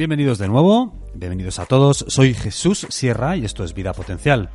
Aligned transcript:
Bienvenidos 0.00 0.38
de 0.38 0.48
nuevo, 0.48 0.94
bienvenidos 1.12 1.58
a 1.58 1.66
todos. 1.66 2.06
Soy 2.08 2.32
Jesús 2.32 2.86
Sierra 2.88 3.36
y 3.36 3.44
esto 3.44 3.64
es 3.64 3.74
Vida 3.74 3.92
Potencial. 3.92 4.48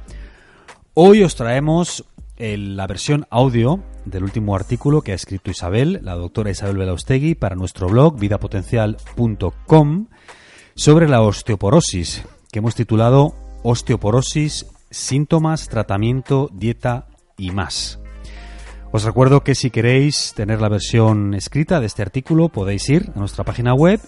Hoy 0.96 1.22
os 1.22 1.36
traemos 1.36 2.04
la 2.40 2.88
versión 2.88 3.28
audio 3.30 3.84
del 4.06 4.24
último 4.24 4.56
artículo 4.56 5.04
que 5.04 5.12
ha 5.12 5.14
escrito 5.14 5.52
Isabel, 5.52 6.00
la 6.02 6.16
doctora 6.16 6.50
Isabel 6.50 6.78
Belaustegui, 6.78 7.36
para 7.36 7.56
nuestro 7.56 7.88
blog 7.88 8.18
vidapotencial.com 8.18 10.08
sobre 10.74 11.08
la 11.08 11.22
osteoporosis, 11.22 12.26
que 12.52 12.58
hemos 12.58 12.74
titulado 12.74 13.36
Osteoporosis, 13.62 14.66
síntomas, 14.90 15.70
tratamiento, 15.70 16.50
dieta 16.54 17.06
y 17.38 17.52
más. 17.52 18.00
Os 18.92 19.04
recuerdo 19.04 19.44
que 19.44 19.54
si 19.54 19.70
queréis 19.70 20.34
tener 20.36 20.60
la 20.60 20.70
versión 20.70 21.36
escrita 21.36 21.80
de 21.80 21.86
este 21.86 22.02
artículo 22.02 22.50
podéis 22.50 22.90
ir 22.90 23.12
a 23.16 23.20
nuestra 23.20 23.44
página 23.44 23.76
web 23.76 24.00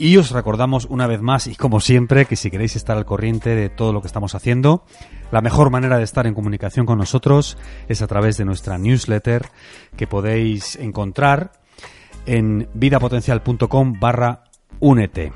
y 0.00 0.16
os 0.16 0.30
recordamos 0.30 0.86
una 0.88 1.06
vez 1.06 1.20
más 1.20 1.46
y 1.46 1.54
como 1.54 1.78
siempre 1.78 2.24
que 2.24 2.34
si 2.34 2.50
queréis 2.50 2.74
estar 2.74 2.96
al 2.96 3.04
corriente 3.04 3.54
de 3.54 3.68
todo 3.68 3.92
lo 3.92 4.00
que 4.00 4.06
estamos 4.06 4.34
haciendo, 4.34 4.82
la 5.30 5.42
mejor 5.42 5.68
manera 5.68 5.98
de 5.98 6.04
estar 6.04 6.26
en 6.26 6.32
comunicación 6.32 6.86
con 6.86 6.96
nosotros 6.96 7.58
es 7.86 8.00
a 8.00 8.06
través 8.06 8.38
de 8.38 8.46
nuestra 8.46 8.78
newsletter 8.78 9.50
que 9.98 10.06
podéis 10.06 10.76
encontrar 10.76 11.52
en 12.24 12.66
vidapotencial.com 12.72 14.00
barra 14.00 14.44
únete. 14.78 15.34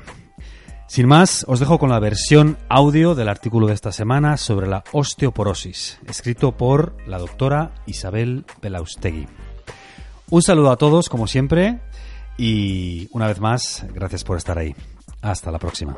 Sin 0.87 1.07
más, 1.07 1.45
os 1.47 1.59
dejo 1.59 1.77
con 1.77 1.91
la 1.91 1.99
versión 1.99 2.57
audio 2.67 3.13
del 3.13 3.29
artículo 3.29 3.67
de 3.67 3.75
esta 3.75 3.91
semana 3.91 4.35
sobre 4.35 4.65
la 4.65 4.83
osteoporosis, 4.93 5.99
escrito 6.07 6.53
por 6.53 6.97
la 7.05 7.19
doctora 7.19 7.75
Isabel 7.85 8.45
Belaustegui. 8.63 9.27
Un 10.31 10.41
saludo 10.41 10.71
a 10.71 10.77
todos, 10.77 11.07
como 11.07 11.27
siempre, 11.27 11.81
y 12.37 13.07
una 13.11 13.27
vez 13.27 13.39
más, 13.39 13.85
gracias 13.93 14.23
por 14.23 14.37
estar 14.37 14.57
ahí. 14.57 14.75
Hasta 15.21 15.51
la 15.51 15.59
próxima. 15.59 15.95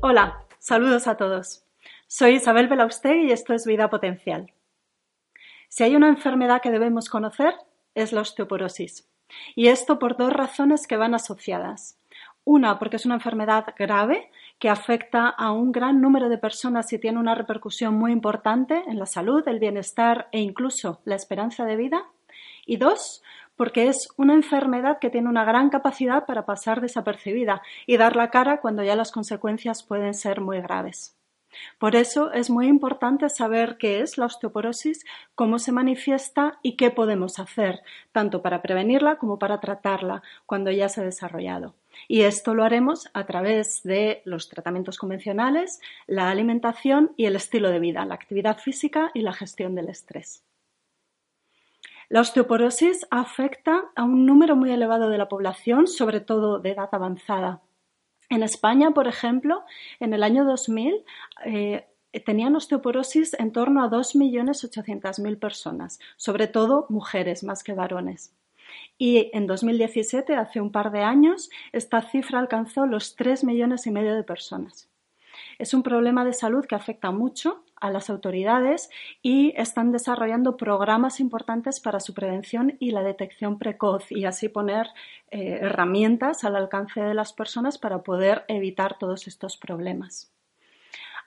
Hola, 0.00 0.44
saludos 0.58 1.06
a 1.08 1.16
todos. 1.16 1.64
Soy 2.06 2.36
Isabel 2.36 2.68
Belaustegui 2.68 3.26
y 3.28 3.32
esto 3.32 3.52
es 3.52 3.66
Vida 3.66 3.90
Potencial. 3.90 4.52
Si 5.68 5.84
hay 5.84 5.96
una 5.96 6.08
enfermedad 6.08 6.62
que 6.62 6.70
debemos 6.70 7.10
conocer, 7.10 7.54
es 7.94 8.12
la 8.12 8.22
osteoporosis. 8.22 9.08
Y 9.54 9.68
esto 9.68 9.98
por 9.98 10.16
dos 10.16 10.32
razones 10.32 10.86
que 10.86 10.96
van 10.96 11.14
asociadas. 11.14 11.98
Una, 12.44 12.78
porque 12.78 12.96
es 12.96 13.04
una 13.04 13.16
enfermedad 13.16 13.74
grave 13.78 14.30
que 14.58 14.70
afecta 14.70 15.28
a 15.28 15.52
un 15.52 15.70
gran 15.70 16.00
número 16.00 16.30
de 16.30 16.38
personas 16.38 16.90
y 16.92 16.98
tiene 16.98 17.18
una 17.18 17.34
repercusión 17.34 17.94
muy 17.94 18.10
importante 18.12 18.82
en 18.86 18.98
la 18.98 19.06
salud, 19.06 19.46
el 19.46 19.58
bienestar 19.58 20.28
e 20.32 20.40
incluso 20.40 21.00
la 21.04 21.14
esperanza 21.14 21.66
de 21.66 21.76
vida. 21.76 22.06
Y 22.64 22.76
dos, 22.78 23.22
porque 23.58 23.88
es 23.88 24.08
una 24.16 24.34
enfermedad 24.34 25.00
que 25.00 25.10
tiene 25.10 25.28
una 25.28 25.44
gran 25.44 25.68
capacidad 25.68 26.24
para 26.26 26.46
pasar 26.46 26.80
desapercibida 26.80 27.60
y 27.86 27.96
dar 27.96 28.14
la 28.14 28.30
cara 28.30 28.60
cuando 28.60 28.84
ya 28.84 28.94
las 28.94 29.10
consecuencias 29.10 29.82
pueden 29.82 30.14
ser 30.14 30.40
muy 30.40 30.60
graves. 30.60 31.16
Por 31.78 31.96
eso 31.96 32.32
es 32.32 32.50
muy 32.50 32.68
importante 32.68 33.28
saber 33.28 33.76
qué 33.78 34.00
es 34.00 34.16
la 34.16 34.26
osteoporosis, 34.26 35.04
cómo 35.34 35.58
se 35.58 35.72
manifiesta 35.72 36.60
y 36.62 36.76
qué 36.76 36.90
podemos 36.90 37.40
hacer, 37.40 37.82
tanto 38.12 38.42
para 38.42 38.62
prevenirla 38.62 39.16
como 39.16 39.40
para 39.40 39.58
tratarla 39.58 40.22
cuando 40.46 40.70
ya 40.70 40.88
se 40.88 41.00
ha 41.00 41.04
desarrollado. 41.04 41.74
Y 42.06 42.20
esto 42.22 42.54
lo 42.54 42.62
haremos 42.62 43.08
a 43.12 43.26
través 43.26 43.82
de 43.82 44.22
los 44.24 44.48
tratamientos 44.48 44.98
convencionales, 44.98 45.80
la 46.06 46.30
alimentación 46.30 47.12
y 47.16 47.24
el 47.24 47.34
estilo 47.34 47.70
de 47.70 47.80
vida, 47.80 48.04
la 48.04 48.14
actividad 48.14 48.58
física 48.58 49.10
y 49.14 49.22
la 49.22 49.32
gestión 49.32 49.74
del 49.74 49.88
estrés. 49.88 50.44
La 52.10 52.22
osteoporosis 52.22 53.06
afecta 53.10 53.90
a 53.94 54.04
un 54.04 54.24
número 54.24 54.56
muy 54.56 54.70
elevado 54.70 55.10
de 55.10 55.18
la 55.18 55.28
población, 55.28 55.86
sobre 55.86 56.20
todo 56.20 56.58
de 56.58 56.70
edad 56.70 56.88
avanzada. 56.92 57.60
En 58.30 58.42
España, 58.42 58.92
por 58.92 59.06
ejemplo, 59.06 59.62
en 60.00 60.14
el 60.14 60.22
año 60.22 60.46
2000 60.46 61.04
eh, 61.44 61.86
tenían 62.24 62.56
osteoporosis 62.56 63.34
en 63.38 63.52
torno 63.52 63.84
a 63.84 63.90
2.800.000 63.90 65.38
personas, 65.38 65.98
sobre 66.16 66.46
todo 66.46 66.86
mujeres 66.88 67.44
más 67.44 67.62
que 67.62 67.74
varones. 67.74 68.34
Y 68.96 69.30
en 69.34 69.46
2017, 69.46 70.34
hace 70.34 70.62
un 70.62 70.72
par 70.72 70.90
de 70.90 71.02
años, 71.02 71.50
esta 71.72 72.00
cifra 72.00 72.38
alcanzó 72.38 72.86
los 72.86 73.16
3 73.16 73.44
millones 73.44 73.86
y 73.86 73.90
medio 73.90 74.14
de 74.14 74.24
personas. 74.24 74.88
Es 75.58 75.74
un 75.74 75.82
problema 75.82 76.24
de 76.24 76.32
salud 76.32 76.64
que 76.64 76.74
afecta 76.74 77.10
mucho 77.10 77.62
a 77.80 77.90
las 77.90 78.10
autoridades 78.10 78.90
y 79.22 79.54
están 79.56 79.92
desarrollando 79.92 80.56
programas 80.56 81.20
importantes 81.20 81.80
para 81.80 82.00
su 82.00 82.14
prevención 82.14 82.76
y 82.78 82.90
la 82.90 83.02
detección 83.02 83.58
precoz 83.58 84.10
y 84.10 84.24
así 84.24 84.48
poner 84.48 84.88
eh, 85.30 85.58
herramientas 85.62 86.44
al 86.44 86.56
alcance 86.56 87.00
de 87.00 87.14
las 87.14 87.32
personas 87.32 87.78
para 87.78 88.02
poder 88.02 88.44
evitar 88.48 88.98
todos 88.98 89.26
estos 89.26 89.56
problemas. 89.56 90.32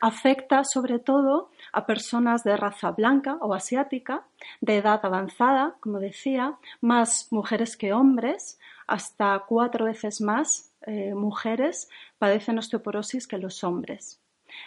Afecta 0.03 0.63
sobre 0.63 0.97
todo 0.97 1.51
a 1.72 1.85
personas 1.85 2.44
de 2.44 2.57
raza 2.57 2.89
blanca 2.89 3.38
o 3.39 3.53
asiática, 3.53 4.25
de 4.59 4.78
edad 4.78 5.00
avanzada, 5.03 5.75
como 5.79 6.00
decía, 6.00 6.57
más 6.81 7.28
mujeres 7.31 7.78
que 7.78 7.94
hombres, 7.94 8.59
hasta 8.88 9.44
cuatro 9.47 9.85
veces 9.85 10.19
más 10.19 10.73
eh, 10.88 11.13
mujeres 11.13 11.88
padecen 12.18 12.57
osteoporosis 12.57 13.28
que 13.28 13.38
los 13.38 13.63
hombres. 13.63 14.20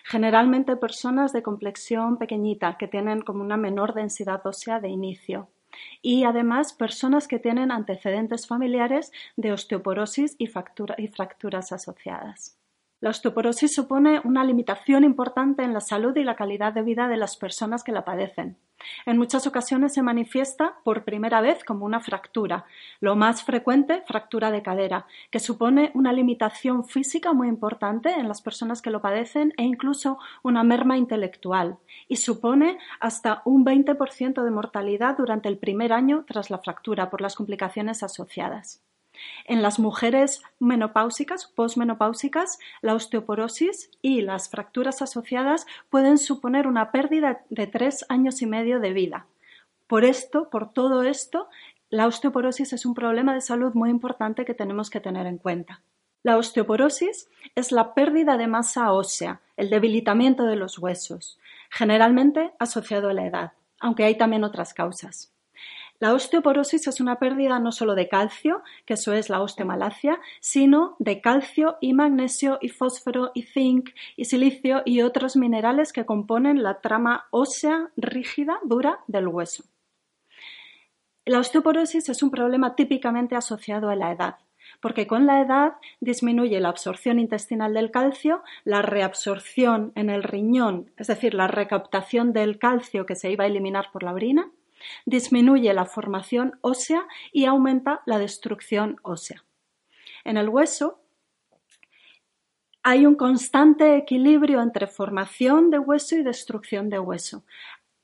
Generalmente 0.04 0.76
personas 0.76 1.32
de 1.32 1.42
complexión 1.42 2.18
pequeñita 2.18 2.76
que 2.78 2.88
tienen 2.88 3.22
como 3.22 3.42
una 3.42 3.56
menor 3.56 3.94
densidad 3.94 4.46
ósea 4.46 4.80
de 4.80 4.88
inicio. 4.88 5.48
Y 6.02 6.24
además 6.24 6.72
personas 6.72 7.28
que 7.28 7.38
tienen 7.38 7.70
antecedentes 7.70 8.46
familiares 8.46 9.12
de 9.36 9.52
osteoporosis 9.52 10.36
y, 10.38 10.46
fracturas 10.46 11.72
asociadas. 11.72 12.58
La 13.04 13.10
osteoporosis 13.10 13.74
supone 13.74 14.22
una 14.24 14.44
limitación 14.44 15.04
importante 15.04 15.62
en 15.62 15.74
la 15.74 15.82
salud 15.82 16.16
y 16.16 16.24
la 16.24 16.36
calidad 16.36 16.72
de 16.72 16.80
vida 16.80 17.06
de 17.06 17.18
las 17.18 17.36
personas 17.36 17.84
que 17.84 17.92
la 17.92 18.02
padecen. 18.02 18.56
En 19.04 19.18
muchas 19.18 19.46
ocasiones 19.46 19.92
se 19.92 20.00
manifiesta 20.00 20.76
por 20.84 21.04
primera 21.04 21.42
vez 21.42 21.64
como 21.64 21.84
una 21.84 22.00
fractura, 22.00 22.64
lo 23.00 23.14
más 23.14 23.42
frecuente 23.42 24.02
fractura 24.06 24.50
de 24.50 24.62
cadera, 24.62 25.04
que 25.30 25.38
supone 25.38 25.90
una 25.92 26.14
limitación 26.14 26.86
física 26.86 27.34
muy 27.34 27.48
importante 27.48 28.08
en 28.08 28.26
las 28.26 28.40
personas 28.40 28.80
que 28.80 28.88
lo 28.88 29.02
padecen 29.02 29.52
e 29.58 29.64
incluso 29.64 30.16
una 30.42 30.62
merma 30.62 30.96
intelectual, 30.96 31.76
y 32.08 32.16
supone 32.16 32.78
hasta 33.00 33.42
un 33.44 33.66
20% 33.66 34.42
de 34.42 34.50
mortalidad 34.50 35.18
durante 35.18 35.50
el 35.50 35.58
primer 35.58 35.92
año 35.92 36.24
tras 36.26 36.48
la 36.48 36.56
fractura 36.56 37.10
por 37.10 37.20
las 37.20 37.34
complicaciones 37.34 38.02
asociadas. 38.02 38.80
En 39.44 39.62
las 39.62 39.78
mujeres 39.78 40.42
menopáusicas, 40.58 41.46
posmenopáusicas, 41.46 42.58
la 42.82 42.94
osteoporosis 42.94 43.90
y 44.02 44.22
las 44.22 44.48
fracturas 44.48 45.02
asociadas 45.02 45.66
pueden 45.90 46.18
suponer 46.18 46.66
una 46.66 46.90
pérdida 46.92 47.44
de 47.50 47.66
tres 47.66 48.04
años 48.08 48.42
y 48.42 48.46
medio 48.46 48.80
de 48.80 48.92
vida. 48.92 49.26
Por 49.86 50.04
esto, 50.04 50.48
por 50.50 50.72
todo 50.72 51.02
esto, 51.02 51.48
la 51.90 52.06
osteoporosis 52.06 52.72
es 52.72 52.86
un 52.86 52.94
problema 52.94 53.34
de 53.34 53.40
salud 53.40 53.74
muy 53.74 53.90
importante 53.90 54.44
que 54.44 54.54
tenemos 54.54 54.90
que 54.90 55.00
tener 55.00 55.26
en 55.26 55.38
cuenta. 55.38 55.82
La 56.22 56.38
osteoporosis 56.38 57.28
es 57.54 57.70
la 57.70 57.92
pérdida 57.92 58.38
de 58.38 58.46
masa 58.46 58.92
ósea, 58.92 59.42
el 59.58 59.68
debilitamiento 59.68 60.44
de 60.44 60.56
los 60.56 60.78
huesos, 60.78 61.38
generalmente 61.70 62.52
asociado 62.58 63.10
a 63.10 63.12
la 63.12 63.26
edad, 63.26 63.52
aunque 63.78 64.04
hay 64.04 64.16
también 64.16 64.42
otras 64.42 64.72
causas. 64.72 65.33
La 66.04 66.12
osteoporosis 66.12 66.86
es 66.86 67.00
una 67.00 67.18
pérdida 67.18 67.58
no 67.60 67.72
solo 67.72 67.94
de 67.94 68.10
calcio, 68.10 68.62
que 68.84 68.92
eso 68.92 69.14
es 69.14 69.30
la 69.30 69.40
osteomalacia, 69.40 70.20
sino 70.38 70.96
de 70.98 71.22
calcio 71.22 71.78
y 71.80 71.94
magnesio 71.94 72.58
y 72.60 72.68
fósforo 72.68 73.30
y 73.32 73.44
zinc 73.44 73.88
y 74.14 74.26
silicio 74.26 74.82
y 74.84 75.00
otros 75.00 75.34
minerales 75.34 75.94
que 75.94 76.04
componen 76.04 76.62
la 76.62 76.82
trama 76.82 77.24
ósea 77.30 77.88
rígida, 77.96 78.58
dura 78.64 79.00
del 79.06 79.28
hueso. 79.28 79.64
La 81.24 81.38
osteoporosis 81.38 82.10
es 82.10 82.22
un 82.22 82.30
problema 82.30 82.76
típicamente 82.76 83.34
asociado 83.34 83.88
a 83.88 83.96
la 83.96 84.12
edad, 84.12 84.36
porque 84.82 85.06
con 85.06 85.24
la 85.24 85.40
edad 85.40 85.72
disminuye 86.00 86.60
la 86.60 86.68
absorción 86.68 87.18
intestinal 87.18 87.72
del 87.72 87.90
calcio, 87.90 88.42
la 88.64 88.82
reabsorción 88.82 89.92
en 89.94 90.10
el 90.10 90.22
riñón, 90.22 90.90
es 90.98 91.06
decir, 91.06 91.32
la 91.32 91.46
recaptación 91.46 92.34
del 92.34 92.58
calcio 92.58 93.06
que 93.06 93.16
se 93.16 93.30
iba 93.30 93.44
a 93.44 93.46
eliminar 93.46 93.86
por 93.90 94.02
la 94.02 94.12
orina, 94.12 94.50
disminuye 95.06 95.72
la 95.72 95.84
formación 95.84 96.58
ósea 96.60 97.06
y 97.32 97.44
aumenta 97.44 98.02
la 98.06 98.18
destrucción 98.18 98.96
ósea. 99.02 99.44
En 100.24 100.36
el 100.36 100.48
hueso 100.48 101.00
hay 102.82 103.06
un 103.06 103.14
constante 103.14 103.96
equilibrio 103.96 104.60
entre 104.60 104.86
formación 104.86 105.70
de 105.70 105.78
hueso 105.78 106.16
y 106.16 106.22
destrucción 106.22 106.90
de 106.90 106.98
hueso. 106.98 107.44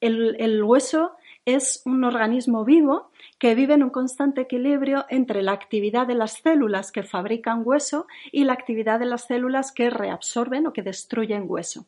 El, 0.00 0.62
hueso 0.64 1.12
es 1.44 1.82
un 1.84 2.02
organismo 2.04 2.64
vivo 2.64 3.10
que 3.38 3.54
vive 3.54 3.74
en 3.74 3.82
un 3.82 3.90
constante 3.90 4.40
equilibrio 4.40 5.04
entre 5.10 5.42
la 5.42 5.52
actividad 5.52 6.06
de 6.06 6.14
las 6.14 6.38
células 6.38 6.92
que 6.92 7.02
fabrican 7.02 7.60
hueso 7.62 8.06
y 8.32 8.44
la 8.44 8.54
actividad 8.54 8.98
de 8.98 9.04
las 9.04 9.26
células 9.26 9.72
que 9.72 9.90
reabsorben 9.90 10.66
o 10.66 10.72
que 10.72 10.82
destruyen 10.82 11.44
hueso. 11.46 11.86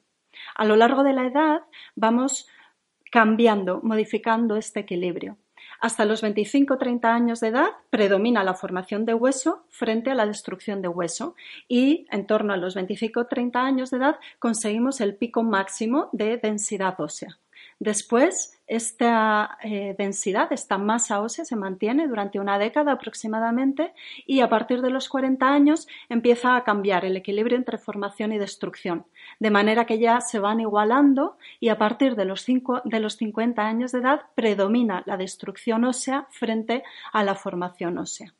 A 0.54 0.66
lo 0.66 0.76
largo 0.76 1.02
de 1.02 1.14
la 1.14 1.26
edad 1.26 1.62
vamos 1.96 2.46
cambiando, 3.12 3.80
modificando 3.82 4.56
este 4.56 4.80
equilibrio. 4.80 5.36
Hasta 5.80 6.06
los 6.06 6.22
25-30 6.22 7.04
años 7.04 7.40
de 7.40 7.48
edad 7.48 7.68
predomina 7.90 8.42
la 8.42 8.54
formación 8.54 9.04
de 9.04 9.12
hueso 9.12 9.66
frente 9.68 10.10
a 10.10 10.14
la 10.14 10.24
destrucción 10.24 10.80
de 10.80 10.88
hueso 10.88 11.34
y 11.68 12.06
en 12.10 12.26
torno 12.26 12.54
a 12.54 12.56
los 12.56 12.74
25-30 12.74 13.56
años 13.56 13.90
de 13.90 13.98
edad 13.98 14.16
conseguimos 14.38 15.02
el 15.02 15.14
pico 15.14 15.42
máximo 15.42 16.08
de 16.12 16.38
densidad 16.38 16.98
ósea. 16.98 17.38
Después, 17.78 18.58
esta 18.74 19.58
eh, 19.62 19.94
densidad, 19.98 20.50
esta 20.50 20.78
masa 20.78 21.20
ósea 21.20 21.44
se 21.44 21.56
mantiene 21.56 22.08
durante 22.08 22.40
una 22.40 22.58
década 22.58 22.92
aproximadamente 22.92 23.92
y 24.26 24.40
a 24.40 24.48
partir 24.48 24.80
de 24.80 24.88
los 24.88 25.10
40 25.10 25.46
años 25.46 25.86
empieza 26.08 26.56
a 26.56 26.64
cambiar 26.64 27.04
el 27.04 27.16
equilibrio 27.16 27.58
entre 27.58 27.76
formación 27.76 28.32
y 28.32 28.38
destrucción, 28.38 29.04
de 29.40 29.50
manera 29.50 29.84
que 29.84 29.98
ya 29.98 30.22
se 30.22 30.38
van 30.38 30.60
igualando 30.60 31.36
y 31.60 31.68
a 31.68 31.76
partir 31.76 32.16
de 32.16 32.24
los, 32.24 32.46
de 32.46 33.00
los 33.00 33.16
50 33.16 33.62
años 33.62 33.92
de 33.92 33.98
edad 33.98 34.22
predomina 34.34 35.02
la 35.04 35.18
destrucción 35.18 35.84
ósea 35.84 36.26
frente 36.30 36.82
a 37.12 37.24
la 37.24 37.34
formación 37.34 37.98
ósea. 37.98 38.32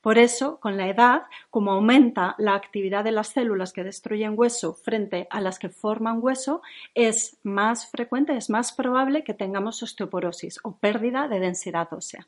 Por 0.00 0.16
eso, 0.16 0.58
con 0.60 0.76
la 0.76 0.88
edad, 0.88 1.22
como 1.50 1.72
aumenta 1.72 2.34
la 2.38 2.54
actividad 2.54 3.04
de 3.04 3.12
las 3.12 3.28
células 3.28 3.72
que 3.72 3.84
destruyen 3.84 4.32
hueso 4.34 4.74
frente 4.74 5.26
a 5.30 5.40
las 5.40 5.58
que 5.58 5.68
forman 5.68 6.20
hueso, 6.22 6.62
es 6.94 7.38
más 7.42 7.90
frecuente, 7.90 8.36
es 8.36 8.48
más 8.48 8.72
probable 8.72 9.24
que 9.24 9.34
tengamos 9.34 9.82
osteoporosis 9.82 10.58
o 10.62 10.76
pérdida 10.78 11.28
de 11.28 11.40
densidad 11.40 11.92
ósea. 11.92 12.26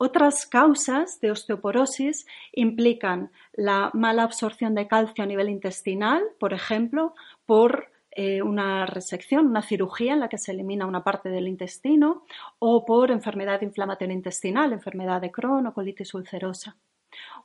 Otras 0.00 0.46
causas 0.46 1.20
de 1.20 1.32
osteoporosis 1.32 2.26
implican 2.52 3.32
la 3.52 3.90
mala 3.94 4.22
absorción 4.22 4.76
de 4.76 4.86
calcio 4.86 5.24
a 5.24 5.26
nivel 5.26 5.48
intestinal, 5.48 6.22
por 6.38 6.52
ejemplo, 6.52 7.14
por 7.46 7.90
eh, 8.10 8.42
una 8.42 8.86
resección, 8.86 9.46
una 9.46 9.62
cirugía 9.62 10.14
en 10.14 10.20
la 10.20 10.28
que 10.28 10.38
se 10.38 10.52
elimina 10.52 10.86
una 10.86 11.04
parte 11.04 11.28
del 11.28 11.48
intestino 11.48 12.24
o 12.58 12.84
por 12.84 13.10
enfermedad 13.10 13.62
inflamatoria 13.62 14.14
intestinal, 14.14 14.72
enfermedad 14.72 15.20
de 15.20 15.30
Crohn 15.30 15.66
o 15.66 15.74
colitis 15.74 16.14
ulcerosa. 16.14 16.76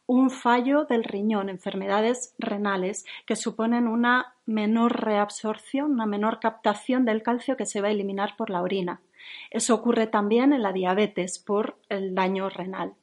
Un 0.05 0.29
fallo 0.29 0.83
del 0.85 1.03
riñón, 1.03 1.49
enfermedades 1.49 2.35
renales 2.37 3.05
que 3.25 3.35
suponen 3.35 3.87
una 3.87 4.35
menor 4.45 5.01
reabsorción, 5.01 5.91
una 5.91 6.05
menor 6.05 6.39
captación 6.39 7.05
del 7.05 7.23
calcio 7.23 7.55
que 7.55 7.65
se 7.65 7.81
va 7.81 7.87
a 7.87 7.91
eliminar 7.91 8.35
por 8.35 8.49
la 8.49 8.61
orina. 8.61 9.01
Eso 9.49 9.75
ocurre 9.75 10.07
también 10.07 10.51
en 10.51 10.61
la 10.61 10.73
diabetes 10.73 11.39
por 11.39 11.77
el 11.87 12.13
daño 12.13 12.49
renal. 12.49 12.95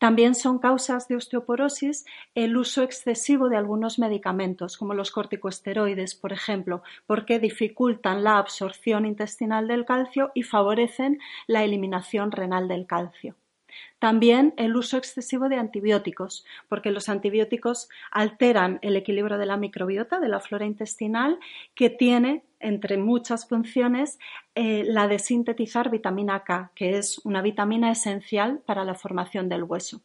También 0.00 0.34
son 0.34 0.58
causas 0.60 1.08
de 1.08 1.16
osteoporosis 1.16 2.06
el 2.34 2.56
uso 2.56 2.82
excesivo 2.82 3.50
de 3.50 3.58
algunos 3.58 3.98
medicamentos, 3.98 4.78
como 4.78 4.94
los 4.94 5.10
corticosteroides, 5.10 6.14
por 6.14 6.32
ejemplo, 6.32 6.82
porque 7.06 7.38
dificultan 7.38 8.24
la 8.24 8.38
absorción 8.38 9.04
intestinal 9.04 9.68
del 9.68 9.84
calcio 9.84 10.32
y 10.34 10.42
favorecen 10.42 11.18
la 11.46 11.64
eliminación 11.64 12.32
renal 12.32 12.66
del 12.66 12.86
calcio. 12.86 13.36
También 14.00 14.54
el 14.56 14.76
uso 14.76 14.96
excesivo 14.96 15.50
de 15.50 15.56
antibióticos, 15.56 16.46
porque 16.70 16.90
los 16.90 17.10
antibióticos 17.10 17.90
alteran 18.10 18.78
el 18.80 18.96
equilibrio 18.96 19.36
de 19.36 19.44
la 19.44 19.58
microbiota, 19.58 20.20
de 20.20 20.28
la 20.28 20.40
flora 20.40 20.64
intestinal, 20.64 21.38
que 21.74 21.90
tiene, 21.90 22.42
entre 22.60 22.96
muchas 22.96 23.46
funciones, 23.46 24.18
eh, 24.54 24.84
la 24.86 25.06
de 25.06 25.18
sintetizar 25.18 25.90
vitamina 25.90 26.44
K, 26.44 26.72
que 26.74 26.96
es 26.96 27.18
una 27.24 27.42
vitamina 27.42 27.90
esencial 27.90 28.60
para 28.64 28.84
la 28.84 28.94
formación 28.94 29.50
del 29.50 29.64
hueso. 29.64 30.00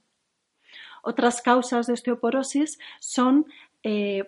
Otras 1.01 1.41
causas 1.41 1.87
de 1.87 1.93
osteoporosis 1.93 2.79
son 2.99 3.45
eh, 3.81 4.25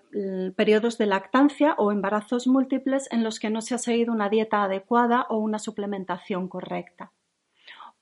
periodos 0.56 0.98
de 0.98 1.08
lactancia 1.08 1.75
o 1.78 1.92
embarazos 1.92 2.48
múltiples 2.48 3.10
en 3.12 3.22
los 3.22 3.38
que 3.38 3.50
no 3.50 3.62
se 3.62 3.75
ha 3.75 3.80
seguido 3.80 4.13
una 4.13 4.30
dieta 4.30 4.63
adecuada 4.63 5.25
o 5.28 5.38
una 5.40 5.60
suplementación 5.60 6.48
correcta 6.48 7.12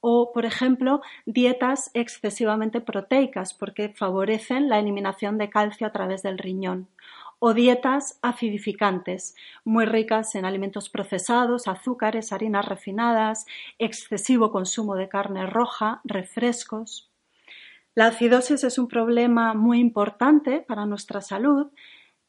o, 0.08 0.32
por 0.32 0.46
ejemplo, 0.46 1.02
dietas 1.26 1.90
excesivamente 1.96 2.80
proteicas 2.80 3.56
porque 3.56 3.90
favorecen 3.90 4.70
la 4.70 4.78
eliminación 4.78 5.40
de 5.40 5.50
calcio 5.50 5.88
a 5.88 5.92
través 5.92 6.22
del 6.22 6.38
riñón 6.38 6.88
o 7.40 7.56
dietas 7.56 8.20
acidificantes, 8.22 9.36
muy 9.64 9.86
ricas 9.86 10.36
en 10.36 10.46
alimentos 10.46 10.90
procesados, 10.90 11.68
azúcares, 11.68 12.32
harinas 12.32 12.68
refinadas, 12.68 13.48
excesivo 13.80 14.52
consumo 14.52 14.94
de 14.94 15.10
carne 15.10 15.48
roja, 15.48 16.02
refrescos. 16.04 17.10
La 17.96 18.08
acidosis 18.08 18.64
es 18.64 18.78
un 18.78 18.88
problema 18.88 19.56
muy 19.56 19.80
importante 19.80 20.62
para 20.62 20.86
nuestra 20.86 21.22
salud 21.22 21.72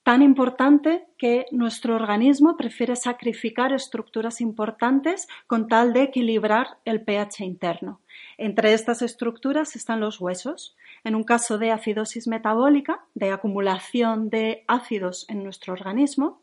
tan 0.06 0.23
importante 0.23 1.05
que 1.19 1.47
nuestro 1.50 1.97
organismo 1.97 2.56
prefiere 2.56 2.94
sacrificar 2.94 3.73
estructuras 3.73 4.41
importantes 4.41 5.26
con 5.49 5.67
tal 5.67 5.93
de 5.93 6.05
equilibrar 6.05 6.79
el 6.85 7.03
pH 7.03 7.41
interno. 7.41 8.00
Entre 8.38 8.73
estas 8.73 9.03
estructuras 9.03 9.75
están 9.75 9.99
los 9.99 10.20
huesos. 10.20 10.76
En 11.03 11.17
un 11.17 11.25
caso 11.25 11.58
de 11.58 11.73
acidosis 11.73 12.29
metabólica, 12.29 13.05
de 13.14 13.32
acumulación 13.32 14.31
de 14.31 14.62
ácidos 14.69 15.26
en 15.29 15.43
nuestro 15.43 15.73
organismo, 15.73 16.41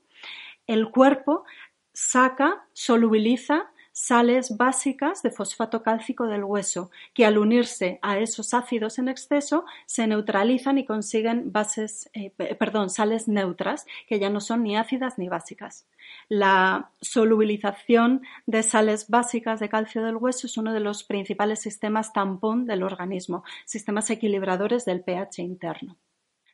el 0.68 0.92
cuerpo 0.92 1.46
saca, 1.94 2.66
solubiliza 2.74 3.72
sales 3.94 4.58
básicas 4.58 5.22
de 5.22 5.32
fosfato 5.32 5.84
cálcico 5.84 6.26
del 6.28 6.44
hueso, 6.44 6.92
que 7.14 7.26
al 7.26 7.38
unirse 7.38 8.00
a 8.02 8.18
esos 8.18 8.54
ácidos 8.54 9.00
en 9.00 9.08
exceso 9.08 9.66
se 9.86 10.08
neutralizan 10.08 10.78
y 10.80 10.86
consiguen 10.86 11.52
bases, 11.52 12.10
eh, 12.14 12.32
perdón, 12.32 12.90
sales 12.90 13.28
neutras, 13.28 13.86
que 14.08 14.20
ya 14.20 14.30
no 14.30 14.42
son 14.42 14.64
ni 14.64 14.76
ácidas 14.76 15.18
ni 15.18 15.30
básicas. 15.30 15.88
La 16.28 16.92
solubilización 17.02 18.24
de 18.48 18.64
sales 18.64 19.08
básicas 19.10 19.60
de 19.60 19.70
calcio 19.70 20.04
del 20.04 20.18
hueso 20.18 20.48
es 20.48 20.58
uno 20.58 20.74
de 20.74 20.80
los 20.80 21.04
principales 21.04 21.62
sistemas 21.62 22.12
tampón 22.12 22.66
del 22.66 22.84
organismo, 22.84 23.44
sistemas 23.66 24.10
equilibradores 24.10 24.86
del 24.86 25.04
pH 25.04 25.44
interno. 25.44 25.98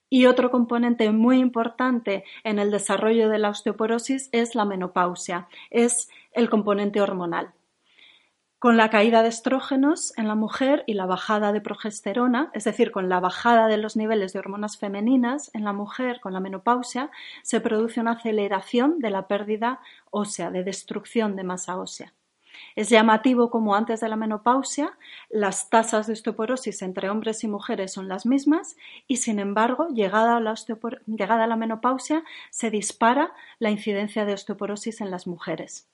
Y 0.09 0.25
otro 0.25 0.49
componente 0.49 1.11
muy 1.11 1.39
importante 1.39 2.23
en 2.43 2.57
el 2.57 2.71
desarrollo 2.71 3.29
de 3.29 3.37
la 3.37 3.49
osteoporosis 3.49 4.29
es 4.31 4.55
la 4.55 4.65
menopausia, 4.65 5.47
es 5.69 6.09
el 6.31 6.49
componente 6.49 6.99
hormonal. 7.01 7.53
Con 8.59 8.75
la 8.75 8.89
caída 8.89 9.23
de 9.23 9.29
estrógenos 9.29 10.11
en 10.17 10.27
la 10.27 10.35
mujer 10.35 10.83
y 10.85 10.93
la 10.93 11.05
bajada 11.05 11.53
de 11.53 11.61
progesterona, 11.61 12.51
es 12.53 12.65
decir, 12.65 12.91
con 12.91 13.07
la 13.07 13.21
bajada 13.21 13.67
de 13.67 13.77
los 13.77 13.95
niveles 13.95 14.33
de 14.33 14.39
hormonas 14.39 14.77
femeninas 14.77 15.49
en 15.53 15.63
la 15.63 15.71
mujer 15.71 16.19
con 16.19 16.33
la 16.33 16.41
menopausia, 16.41 17.09
se 17.41 17.61
produce 17.61 18.01
una 18.01 18.11
aceleración 18.11 18.99
de 18.99 19.11
la 19.11 19.27
pérdida 19.27 19.79
ósea, 20.11 20.51
de 20.51 20.65
destrucción 20.65 21.37
de 21.37 21.45
masa 21.45 21.77
ósea. 21.77 22.13
Es 22.75 22.89
llamativo 22.89 23.49
como 23.49 23.75
antes 23.75 23.99
de 23.99 24.09
la 24.09 24.15
menopausia 24.15 24.97
las 25.29 25.69
tasas 25.69 26.07
de 26.07 26.13
osteoporosis 26.13 26.81
entre 26.81 27.09
hombres 27.09 27.43
y 27.43 27.47
mujeres 27.47 27.93
son 27.93 28.07
las 28.07 28.25
mismas 28.25 28.77
y 29.07 29.17
sin 29.17 29.39
embargo, 29.39 29.87
llegada 29.89 30.37
a 30.37 31.47
la, 31.47 31.55
menopausia, 31.55 32.23
se 32.49 32.69
dispara 32.69 33.33
la 33.59 33.69
incidencia 33.69 34.25
de 34.25 34.33
osteoporosis 34.33 35.01
en 35.01 35.11
las 35.11 35.27
mujeres. 35.27 35.87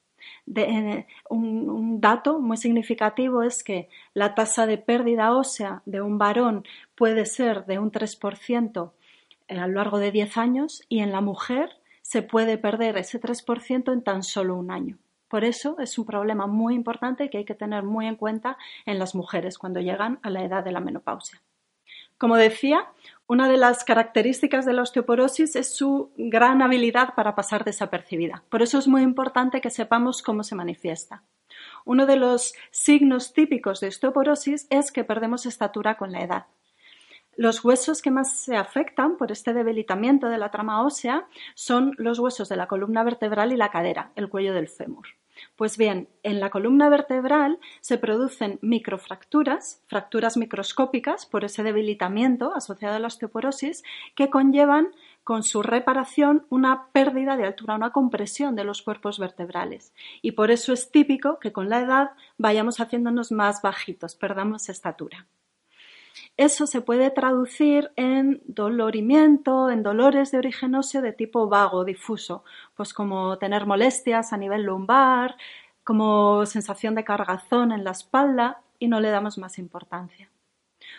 Eh, 0.56 1.06
un, 1.30 2.02
dato 2.02 2.40
muy 2.40 2.58
significativo 2.58 3.44
es 3.44 3.64
que 3.64 3.90
la 4.14 4.36
tasa 4.36 4.66
de 4.66 4.78
pérdida 4.78 5.36
ósea 5.36 5.82
de 5.86 6.02
un 6.02 6.18
varón 6.18 6.66
puede 6.96 7.26
ser 7.26 7.66
de 7.66 7.80
un 7.80 7.92
3% 7.92 8.92
eh, 9.48 9.60
a 9.60 9.68
lo 9.68 9.74
largo 9.74 10.00
de 10.00 10.12
10 10.12 10.38
años 10.38 10.84
y 10.90 11.00
en 11.00 11.12
la 11.12 11.22
mujer 11.22 11.78
se 12.02 12.22
puede 12.22 12.58
perder 12.58 12.98
ese 12.98 13.20
3% 13.20 13.92
en 13.92 14.04
tan 14.04 14.24
solo 14.24 14.56
un 14.56 14.72
año. 14.72 14.98
Por 15.36 15.44
eso 15.44 15.76
es 15.80 15.98
un 15.98 16.06
problema 16.06 16.48
muy 16.48 16.76
importante 16.76 17.30
que 17.30 17.40
hay 17.40 17.44
que 17.44 17.56
tener 17.56 17.84
muy 17.84 18.08
en 18.08 18.16
cuenta 18.16 18.58
en 18.86 19.00
las 19.00 19.16
mujeres 19.16 19.58
cuando 19.58 19.82
llegan 19.82 20.18
a 20.24 20.30
la 20.30 20.46
edad 20.46 20.64
de 20.64 20.72
la 20.72 20.80
menopausia. 20.80 21.42
Como 22.18 22.38
decía, 22.38 22.88
una 23.28 23.50
de 23.50 23.58
las 23.58 23.84
características 23.84 24.66
de 24.66 24.72
la 24.72 24.84
osteoporosis 24.84 25.58
es 25.58 25.76
su 25.76 26.14
gran 26.16 26.62
habilidad 26.62 27.16
para 27.16 27.36
pasar 27.36 27.66
desapercibida. 27.66 28.46
Por 28.48 28.62
eso 28.62 28.78
es 28.78 28.88
muy 28.88 29.02
importante 29.02 29.60
que 29.60 29.70
sepamos 29.70 30.24
cómo 30.24 30.42
se 30.42 30.56
manifiesta. 30.56 31.24
Uno 31.84 32.06
de 32.06 32.16
los 32.16 32.54
signos 32.72 33.34
típicos 33.34 33.82
de 33.82 33.90
osteoporosis 33.90 34.68
es 34.70 34.94
que 34.94 35.04
perdemos 35.04 35.46
estatura 35.46 35.98
con 35.98 36.14
la 36.14 36.22
edad. 36.22 36.46
Los 37.36 37.66
huesos 37.66 38.02
que 38.02 38.12
más 38.12 38.40
se 38.40 38.56
afectan 38.56 39.18
por 39.18 39.34
este 39.34 39.54
debilitamiento 39.54 40.30
de 40.30 40.38
la 40.38 40.52
trama 40.52 40.82
ósea 40.86 41.28
son 41.56 41.94
los 41.98 42.20
huesos 42.20 42.48
de 42.48 42.56
la 42.56 42.68
columna 42.68 43.04
vertebral 43.04 43.52
y 43.52 43.58
la 43.58 43.72
cadera, 43.72 44.12
el 44.16 44.30
cuello 44.30 44.54
del 44.54 44.70
fémur. 44.70 45.06
Pues 45.56 45.78
bien, 45.78 46.10
en 46.24 46.42
la 46.42 46.50
columna 46.50 46.90
vertebral 46.90 47.60
se 47.80 47.98
producen 47.98 48.60
microfracturas, 48.62 49.82
fracturas 49.88 50.36
microscópicas 50.36 51.26
por 51.26 51.46
ese 51.46 51.64
debilitamiento 51.64 52.54
asociado 52.54 52.96
a 52.96 53.00
la 53.00 53.08
osteoporosis 53.08 53.84
que 54.16 54.30
conllevan 54.30 54.90
con 55.24 55.44
su 55.44 55.64
reparación 55.64 56.46
una 56.50 56.88
pérdida 56.92 57.38
de 57.38 57.46
altura, 57.46 57.76
una 57.76 57.94
compresión 57.94 58.56
de 58.56 58.66
los 58.66 58.82
cuerpos 58.82 59.18
vertebrales. 59.18 59.94
Y 60.22 60.34
por 60.34 60.52
eso 60.52 60.74
es 60.74 60.92
típico 60.92 61.40
que 61.40 61.54
con 61.54 61.70
la 61.70 61.80
edad 61.80 62.12
vayamos 62.38 62.82
haciéndonos 62.82 63.32
más 63.32 63.62
bajitos, 63.62 64.16
perdamos 64.16 64.68
estatura. 64.68 65.26
Eso 66.38 66.68
se 66.68 66.82
puede 66.82 67.12
traducir 67.12 67.92
en 67.96 68.42
dolorimiento, 68.46 69.70
en 69.70 69.84
dolores 69.84 70.32
de 70.32 70.38
origen 70.38 70.76
óseo 70.76 71.02
de 71.02 71.14
tipo 71.14 71.48
vago, 71.48 71.86
difuso, 71.86 72.44
pues 72.76 72.94
como 72.94 73.38
tener 73.38 73.66
molestias 73.66 74.34
a 74.34 74.38
nivel 74.38 74.64
lumbar, 74.64 75.36
como 75.84 76.46
sensación 76.46 76.96
de 76.96 77.04
cargazón 77.04 77.72
en 77.72 77.84
la 77.84 77.92
espalda 77.92 78.62
y 78.80 78.88
no 78.88 79.00
le 79.00 79.10
damos 79.10 79.38
más 79.38 79.58
importancia. 79.60 80.30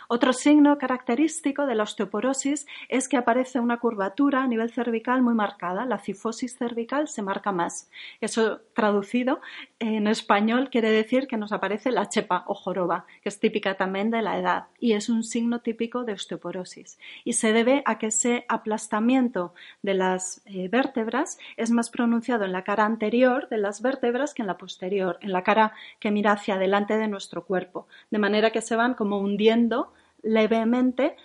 Otro 0.09 0.33
signo 0.33 0.79
característico 0.79 1.67
de 1.67 1.75
la 1.75 1.83
osteoporosis 1.83 2.67
es 2.89 3.09
que 3.09 3.17
aparece 3.17 3.61
una 3.61 3.79
curvatura 3.79 4.43
a 4.43 4.47
nivel 4.47 4.71
cervical 4.71 5.23
muy 5.23 5.35
marcada. 5.35 5.85
La 5.85 5.99
cifosis 5.99 6.57
cervical 6.57 7.09
se 7.09 7.23
marca 7.23 7.53
más. 7.53 7.91
Eso 8.21 8.61
traducido 8.75 9.41
en 9.79 10.07
español 10.07 10.71
quiere 10.71 10.91
decir 10.91 11.27
que 11.27 11.37
nos 11.37 11.53
aparece 11.53 11.91
la 11.91 12.09
chepa 12.09 12.45
o 12.47 12.55
joroba, 12.55 13.07
que 13.23 13.29
es 13.29 13.41
típica 13.41 13.77
también 13.77 14.11
de 14.11 14.23
la 14.23 14.39
edad 14.39 14.67
y 14.79 14.93
es 14.93 15.09
un 15.09 15.25
signo 15.25 15.61
típico 15.61 16.05
de 16.05 16.13
osteoporosis. 16.13 16.99
Y 17.25 17.33
se 17.35 17.53
debe 17.53 17.83
a 17.85 17.99
que 17.99 18.07
ese 18.07 18.45
aplastamiento 18.49 19.55
de 19.83 19.95
las 19.95 20.43
eh, 20.47 20.69
vértebras 20.69 21.39
es 21.57 21.71
más 21.71 21.91
pronunciado 21.91 22.45
en 22.45 22.53
la 22.53 22.65
cara 22.65 22.85
anterior 22.85 23.49
de 23.49 23.59
las 23.59 23.83
vértebras 23.83 24.35
que 24.35 24.43
en 24.43 24.49
la 24.49 24.59
posterior, 24.59 25.19
en 25.21 25.33
la 25.33 25.43
cara 25.43 25.73
que 25.99 26.11
mira 26.11 26.33
hacia 26.33 26.55
adelante 26.55 26.97
de 26.97 27.09
nuestro 27.09 27.45
cuerpo, 27.45 27.87
de 28.11 28.19
manera 28.19 28.51
que 28.51 28.63
se 28.63 28.77
van 28.77 28.95
como 28.95 29.19
hundiendo 29.19 29.93
levemente 30.27 31.17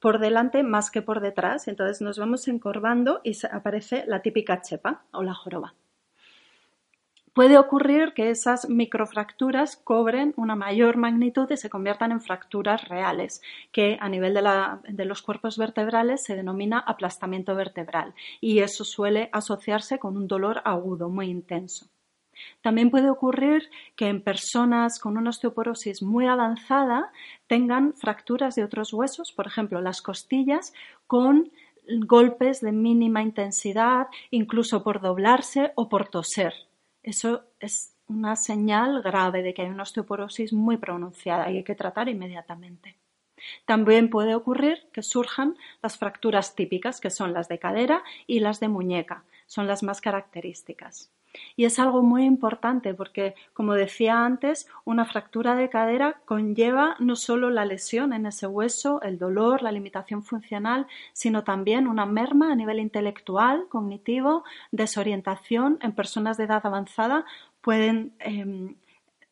por 0.00 0.18
delante 0.18 0.62
más 0.62 0.90
que 0.90 1.02
por 1.02 1.20
detrás. 1.20 1.68
Entonces 1.68 2.00
nos 2.00 2.18
vamos 2.18 2.48
encorvando 2.48 3.20
y 3.22 3.36
aparece 3.50 4.04
la 4.06 4.22
típica 4.22 4.60
chepa 4.60 5.02
o 5.12 5.22
la 5.22 5.34
joroba. 5.34 5.74
Puede 7.36 7.58
ocurrir 7.58 8.14
que 8.14 8.30
esas 8.30 8.66
microfracturas 8.70 9.76
cobren 9.76 10.32
una 10.38 10.56
mayor 10.56 10.96
magnitud 10.96 11.50
y 11.50 11.58
se 11.58 11.68
conviertan 11.68 12.10
en 12.10 12.22
fracturas 12.22 12.88
reales, 12.88 13.42
que 13.72 13.98
a 14.00 14.08
nivel 14.08 14.32
de, 14.32 14.42
de, 14.88 15.04
los 15.04 15.20
cuerpos 15.20 15.58
vertebrales 15.58 16.22
se 16.22 16.34
denomina 16.34 16.78
aplastamiento 16.78 17.54
vertebral 17.54 18.14
y 18.40 18.60
eso 18.60 18.84
suele 18.84 19.28
asociarse 19.32 19.98
con 19.98 20.16
un 20.16 20.28
dolor 20.28 20.62
agudo 20.64 21.10
muy 21.10 21.26
intenso. 21.26 21.90
También 22.60 22.90
puede 22.90 23.10
ocurrir 23.10 23.70
que 23.94 24.08
en 24.08 24.22
personas 24.22 24.98
con 24.98 25.16
una 25.16 25.30
osteoporosis 25.30 26.02
muy 26.02 26.26
avanzada 26.26 27.10
tengan 27.46 27.94
fracturas 27.94 28.54
de 28.54 28.64
otros 28.64 28.92
huesos, 28.92 29.32
por 29.32 29.46
ejemplo, 29.46 29.80
las 29.80 30.02
costillas, 30.02 30.72
con 31.06 31.50
golpes 31.88 32.60
de 32.60 32.72
mínima 32.72 33.22
intensidad, 33.22 34.08
incluso 34.30 34.82
por 34.82 35.00
doblarse 35.00 35.72
o 35.76 35.88
por 35.88 36.08
toser. 36.08 36.54
Eso 37.02 37.44
es 37.60 37.94
una 38.08 38.36
señal 38.36 39.02
grave 39.02 39.42
de 39.42 39.54
que 39.54 39.62
hay 39.62 39.68
una 39.68 39.82
osteoporosis 39.82 40.52
muy 40.52 40.76
pronunciada 40.76 41.50
y 41.50 41.58
hay 41.58 41.64
que 41.64 41.74
tratar 41.74 42.08
inmediatamente. 42.08 42.96
También 43.64 44.10
puede 44.10 44.34
ocurrir 44.34 44.88
que 44.92 45.02
surjan 45.02 45.56
las 45.82 45.98
fracturas 45.98 46.54
típicas, 46.54 47.00
que 47.00 47.10
son 47.10 47.32
las 47.32 47.48
de 47.48 47.58
cadera 47.58 48.02
y 48.26 48.40
las 48.40 48.60
de 48.60 48.68
muñeca, 48.68 49.24
son 49.46 49.66
las 49.66 49.82
más 49.82 50.00
características. 50.00 51.10
Y 51.56 51.64
es 51.64 51.78
algo 51.78 52.02
muy 52.02 52.24
importante 52.24 52.94
porque, 52.94 53.34
como 53.52 53.74
decía 53.74 54.24
antes, 54.24 54.68
una 54.84 55.04
fractura 55.04 55.54
de 55.54 55.68
cadera 55.68 56.20
conlleva 56.24 56.96
no 56.98 57.16
solo 57.16 57.50
la 57.50 57.64
lesión 57.64 58.12
en 58.12 58.26
ese 58.26 58.46
hueso, 58.46 59.00
el 59.02 59.18
dolor, 59.18 59.62
la 59.62 59.72
limitación 59.72 60.22
funcional, 60.22 60.86
sino 61.12 61.44
también 61.44 61.86
una 61.86 62.06
merma 62.06 62.52
a 62.52 62.56
nivel 62.56 62.80
intelectual, 62.80 63.66
cognitivo, 63.68 64.44
desorientación. 64.72 65.78
En 65.82 65.92
personas 65.92 66.36
de 66.36 66.44
edad 66.44 66.64
avanzada 66.64 67.24
pueden 67.60 68.12
em, 68.20 68.76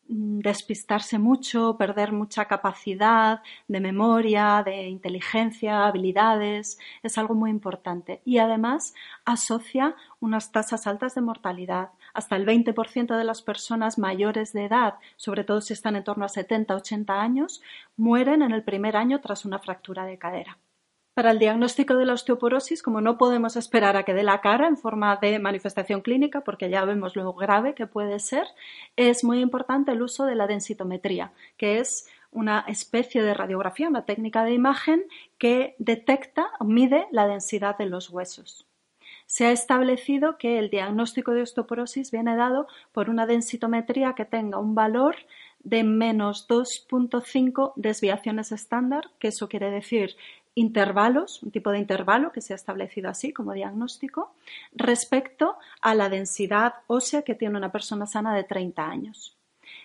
despistarse 0.07 1.17
mucho, 1.17 1.77
perder 1.77 2.11
mucha 2.11 2.45
capacidad 2.45 3.41
de 3.67 3.79
memoria, 3.79 4.61
de 4.63 4.87
inteligencia, 4.87 5.85
habilidades, 5.85 6.77
es 7.03 7.17
algo 7.17 7.33
muy 7.33 7.49
importante. 7.49 8.21
Y 8.25 8.37
además 8.37 8.93
asocia 9.25 9.95
unas 10.19 10.51
tasas 10.51 10.87
altas 10.87 11.15
de 11.15 11.21
mortalidad. 11.21 11.89
Hasta 12.13 12.35
el 12.35 12.45
20% 12.45 13.17
de 13.17 13.23
las 13.23 13.41
personas 13.41 13.97
mayores 13.97 14.53
de 14.53 14.65
edad, 14.65 14.95
sobre 15.15 15.43
todo 15.43 15.61
si 15.61 15.73
están 15.73 15.95
en 15.95 16.03
torno 16.03 16.25
a 16.25 16.29
70-80 16.29 17.09
años, 17.09 17.61
mueren 17.97 18.41
en 18.41 18.51
el 18.51 18.63
primer 18.63 18.95
año 18.95 19.21
tras 19.21 19.45
una 19.45 19.59
fractura 19.59 20.05
de 20.05 20.17
cadera. 20.17 20.57
Para 21.15 21.31
el 21.31 21.39
diagnóstico 21.39 21.95
de 21.95 22.05
la 22.05 22.11
osteoporosis, 22.11 22.83
como 22.83 22.99
no 22.99 23.17
podemos 23.17 23.55
esperar 23.55 23.95
a 23.95 24.03
que 24.03 24.13
dé 24.13 24.21
la 24.21 24.41
cara 24.41 24.67
en 24.67 24.75
forma 24.75 25.15
de 25.15 25.39
manifestación 25.39 26.01
clínica, 26.01 26.41
porque 26.41 26.69
ya 26.69 26.83
vemos 26.83 27.15
lo 27.15 27.31
grave 27.31 27.73
que 27.73 27.87
puede 27.87 28.19
ser, 28.19 28.45
es 28.97 29.23
muy 29.23 29.39
importante 29.39 29.93
el 29.93 30.01
uso 30.01 30.25
de 30.25 30.35
la 30.35 30.45
densitometría, 30.45 31.31
que 31.55 31.79
es 31.79 32.09
una 32.31 32.65
especie 32.67 33.23
de 33.23 33.33
radiografía, 33.33 33.87
una 33.87 34.03
técnica 34.03 34.43
de 34.43 34.55
imagen 34.55 35.05
que 35.37 35.75
detecta 35.79 36.47
o 36.59 36.65
mide 36.65 37.07
la 37.11 37.27
densidad 37.27 37.77
de 37.77 37.85
los 37.85 38.09
huesos. 38.09 38.67
Se 39.25 39.45
ha 39.45 39.53
establecido 39.53 40.37
que 40.37 40.59
el 40.59 40.69
diagnóstico 40.69 41.31
de 41.31 41.43
osteoporosis 41.43 42.11
viene 42.11 42.35
dado 42.35 42.67
por 42.91 43.09
una 43.09 43.25
densitometría 43.25 44.15
que 44.15 44.25
tenga 44.25 44.59
un 44.59 44.75
valor 44.75 45.15
de 45.63 45.85
menos 45.85 46.47
2.5 46.49 47.71
desviaciones 47.77 48.51
estándar, 48.51 49.09
que 49.17 49.29
eso 49.29 49.47
quiere 49.47 49.71
decir 49.71 50.17
intervalos, 50.55 51.43
un 51.43 51.51
tipo 51.51 51.71
de 51.71 51.79
intervalo 51.79 52.31
que 52.31 52.41
se 52.41 52.53
ha 52.53 52.55
establecido 52.55 53.09
así 53.09 53.33
como 53.33 53.53
diagnóstico, 53.53 54.33
respecto 54.73 55.57
a 55.81 55.93
la 55.93 56.09
densidad 56.09 56.75
ósea 56.87 57.21
que 57.21 57.35
tiene 57.35 57.57
una 57.57 57.71
persona 57.71 58.07
sana 58.07 58.33
de 58.33 58.45
30 58.45 58.87
años. 58.87 59.37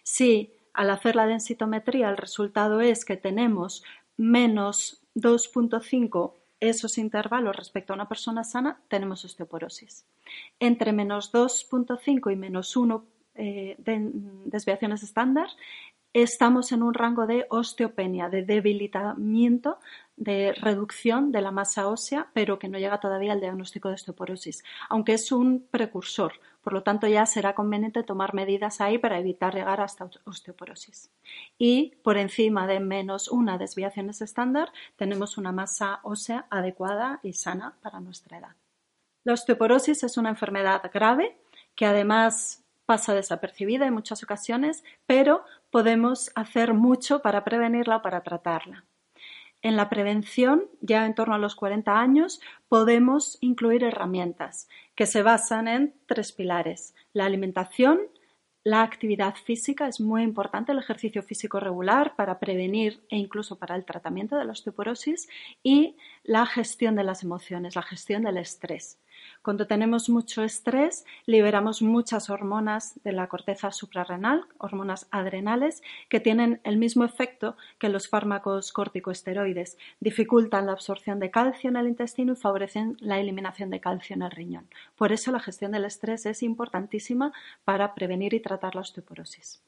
Si 0.02 0.52
al 0.72 0.90
hacer 0.90 1.16
la 1.16 1.26
densitometría 1.26 2.08
el 2.08 2.16
resultado 2.16 2.80
es 2.80 3.04
que 3.04 3.16
tenemos 3.16 3.82
menos 4.16 5.02
2.5 5.16 6.34
esos 6.60 6.98
intervalos 6.98 7.56
respecto 7.56 7.92
a 7.92 7.96
una 7.96 8.08
persona 8.08 8.44
sana, 8.44 8.80
tenemos 8.88 9.24
osteoporosis. 9.24 10.06
Entre 10.60 10.92
menos 10.92 11.32
2.5 11.32 12.32
y 12.32 12.36
menos 12.36 12.76
1 12.76 13.04
eh, 13.36 13.76
desviaciones 14.44 15.02
estándar, 15.02 15.48
estamos 16.12 16.72
en 16.72 16.82
un 16.82 16.92
rango 16.92 17.26
de 17.26 17.46
osteopenia, 17.48 18.28
de 18.28 18.42
debilitamiento, 18.42 19.78
de 20.20 20.52
reducción 20.52 21.32
de 21.32 21.40
la 21.40 21.50
masa 21.50 21.88
ósea, 21.88 22.28
pero 22.34 22.58
que 22.58 22.68
no 22.68 22.78
llega 22.78 23.00
todavía 23.00 23.32
al 23.32 23.40
diagnóstico 23.40 23.88
de 23.88 23.94
osteoporosis, 23.94 24.62
aunque 24.90 25.14
es 25.14 25.32
un 25.32 25.66
precursor. 25.70 26.34
Por 26.62 26.74
lo 26.74 26.82
tanto, 26.82 27.06
ya 27.06 27.24
será 27.24 27.54
conveniente 27.54 28.02
tomar 28.02 28.34
medidas 28.34 28.82
ahí 28.82 28.98
para 28.98 29.18
evitar 29.18 29.54
llegar 29.54 29.80
hasta 29.80 30.10
osteoporosis. 30.24 31.10
Y 31.58 31.96
por 32.04 32.18
encima 32.18 32.66
de 32.66 32.80
menos 32.80 33.28
una 33.28 33.56
desviaciones 33.56 34.20
estándar, 34.20 34.70
tenemos 34.96 35.38
una 35.38 35.52
masa 35.52 36.00
ósea 36.02 36.46
adecuada 36.50 37.20
y 37.22 37.32
sana 37.32 37.78
para 37.80 37.98
nuestra 37.98 38.38
edad. 38.38 38.56
La 39.24 39.32
osteoporosis 39.32 40.02
es 40.02 40.18
una 40.18 40.28
enfermedad 40.28 40.82
grave 40.92 41.38
que 41.74 41.86
además 41.86 42.62
pasa 42.84 43.14
desapercibida 43.14 43.86
en 43.86 43.94
muchas 43.94 44.22
ocasiones, 44.22 44.84
pero 45.06 45.44
podemos 45.70 46.30
hacer 46.34 46.74
mucho 46.74 47.22
para 47.22 47.42
prevenirla 47.42 47.96
o 47.98 48.02
para 48.02 48.22
tratarla. 48.22 48.84
En 49.62 49.76
la 49.76 49.90
prevención, 49.90 50.64
ya 50.80 51.04
en 51.04 51.14
torno 51.14 51.34
a 51.34 51.38
los 51.38 51.54
40 51.54 52.00
años, 52.00 52.40
podemos 52.68 53.36
incluir 53.40 53.84
herramientas 53.84 54.68
que 54.94 55.06
se 55.06 55.22
basan 55.22 55.68
en 55.68 55.94
tres 56.06 56.32
pilares. 56.32 56.94
La 57.12 57.26
alimentación, 57.26 58.00
la 58.64 58.82
actividad 58.82 59.34
física 59.34 59.86
es 59.86 60.00
muy 60.00 60.22
importante, 60.22 60.72
el 60.72 60.78
ejercicio 60.78 61.22
físico 61.22 61.60
regular 61.60 62.16
para 62.16 62.38
prevenir 62.38 63.02
e 63.10 63.16
incluso 63.16 63.58
para 63.58 63.76
el 63.76 63.84
tratamiento 63.84 64.36
de 64.36 64.44
la 64.44 64.52
osteoporosis 64.52 65.28
y 65.62 65.96
la 66.24 66.46
gestión 66.46 66.94
de 66.94 67.04
las 67.04 67.22
emociones, 67.22 67.76
la 67.76 67.82
gestión 67.82 68.22
del 68.22 68.38
estrés. 68.38 68.98
Cuando 69.42 69.66
tenemos 69.66 70.10
mucho 70.10 70.42
estrés, 70.42 71.06
liberamos 71.24 71.80
muchas 71.80 72.28
hormonas 72.28 73.00
de 73.04 73.12
la 73.12 73.26
corteza 73.28 73.72
suprarrenal, 73.72 74.44
hormonas 74.58 75.08
adrenales, 75.10 75.82
que 76.10 76.20
tienen 76.20 76.60
el 76.62 76.76
mismo 76.76 77.06
efecto 77.06 77.56
que 77.78 77.88
los 77.88 78.06
fármacos 78.06 78.70
corticosteroides. 78.70 79.78
Dificultan 79.98 80.66
la 80.66 80.72
absorción 80.72 81.20
de 81.20 81.30
calcio 81.30 81.70
en 81.70 81.76
el 81.76 81.88
intestino 81.88 82.34
y 82.34 82.36
favorecen 82.36 82.98
la 83.00 83.18
eliminación 83.18 83.70
de 83.70 83.80
calcio 83.80 84.14
en 84.14 84.22
el 84.22 84.30
riñón. 84.30 84.68
Por 84.94 85.10
eso 85.10 85.32
la 85.32 85.40
gestión 85.40 85.72
del 85.72 85.86
estrés 85.86 86.26
es 86.26 86.42
importantísima 86.42 87.32
para 87.64 87.94
prevenir 87.94 88.34
y 88.34 88.40
tratar 88.40 88.74
la 88.74 88.82
osteoporosis. 88.82 89.62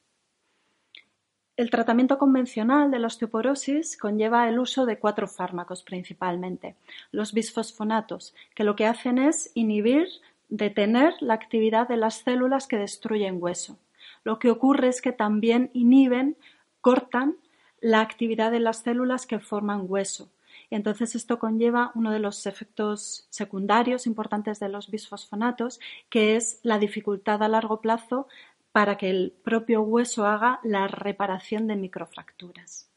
El 1.54 1.68
tratamiento 1.68 2.16
convencional 2.16 2.90
de 2.90 2.98
la 2.98 3.08
osteoporosis 3.08 3.98
conlleva 3.98 4.48
el 4.48 4.58
uso 4.58 4.86
de 4.86 4.98
cuatro 4.98 5.28
fármacos 5.28 5.82
principalmente. 5.82 6.76
Los 7.10 7.34
bisfosfonatos, 7.34 8.34
que 8.54 8.64
lo 8.64 8.74
que 8.74 8.86
hacen 8.86 9.18
es 9.18 9.50
inhibir, 9.52 10.08
detener 10.48 11.12
la 11.20 11.34
actividad 11.34 11.88
de 11.88 11.98
las 11.98 12.22
células 12.22 12.66
que 12.66 12.78
destruyen 12.78 13.36
hueso. 13.38 13.78
Lo 14.24 14.38
que 14.38 14.50
ocurre 14.50 14.88
es 14.88 15.02
que 15.02 15.12
también 15.12 15.70
inhiben, 15.74 16.38
cortan 16.80 17.36
la 17.82 18.00
actividad 18.00 18.50
de 18.50 18.60
las 18.60 18.78
células 18.78 19.26
que 19.26 19.38
forman 19.38 19.84
hueso. 19.86 20.30
Y 20.70 20.74
entonces 20.74 21.14
esto 21.14 21.38
conlleva 21.38 21.92
uno 21.94 22.12
de 22.12 22.18
los 22.18 22.46
efectos 22.46 23.26
secundarios 23.28 24.06
importantes 24.06 24.58
de 24.58 24.70
los 24.70 24.90
bisfosfonatos, 24.90 25.80
que 26.08 26.36
es 26.36 26.60
la 26.62 26.78
dificultad 26.78 27.42
a 27.42 27.48
largo 27.48 27.82
plazo 27.82 28.26
para 28.72 28.96
que 28.96 29.10
el 29.10 29.32
propio 29.44 29.82
hueso 29.82 30.26
haga 30.26 30.60
la 30.64 30.88
reparación 30.88 31.66
de 31.66 31.76
microfracturas. 31.76 32.88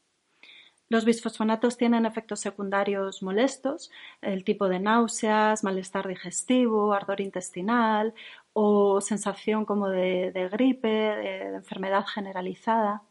Los 0.88 1.04
bisfosfonatos 1.04 1.76
tienen 1.76 2.06
efectos 2.06 2.38
secundarios 2.40 3.20
molestos, 3.22 3.90
el 4.22 4.44
tipo 4.44 4.68
de 4.68 4.78
náuseas, 4.78 5.64
malestar 5.64 6.06
digestivo, 6.06 6.92
ardor 6.92 7.20
intestinal, 7.20 8.14
o 8.52 9.00
sensación 9.00 9.64
como 9.64 9.88
de, 9.88 10.48
gripe, 10.52 10.88
de, 10.88 11.56
enfermedad 11.56 12.06
generalizada 12.06 13.02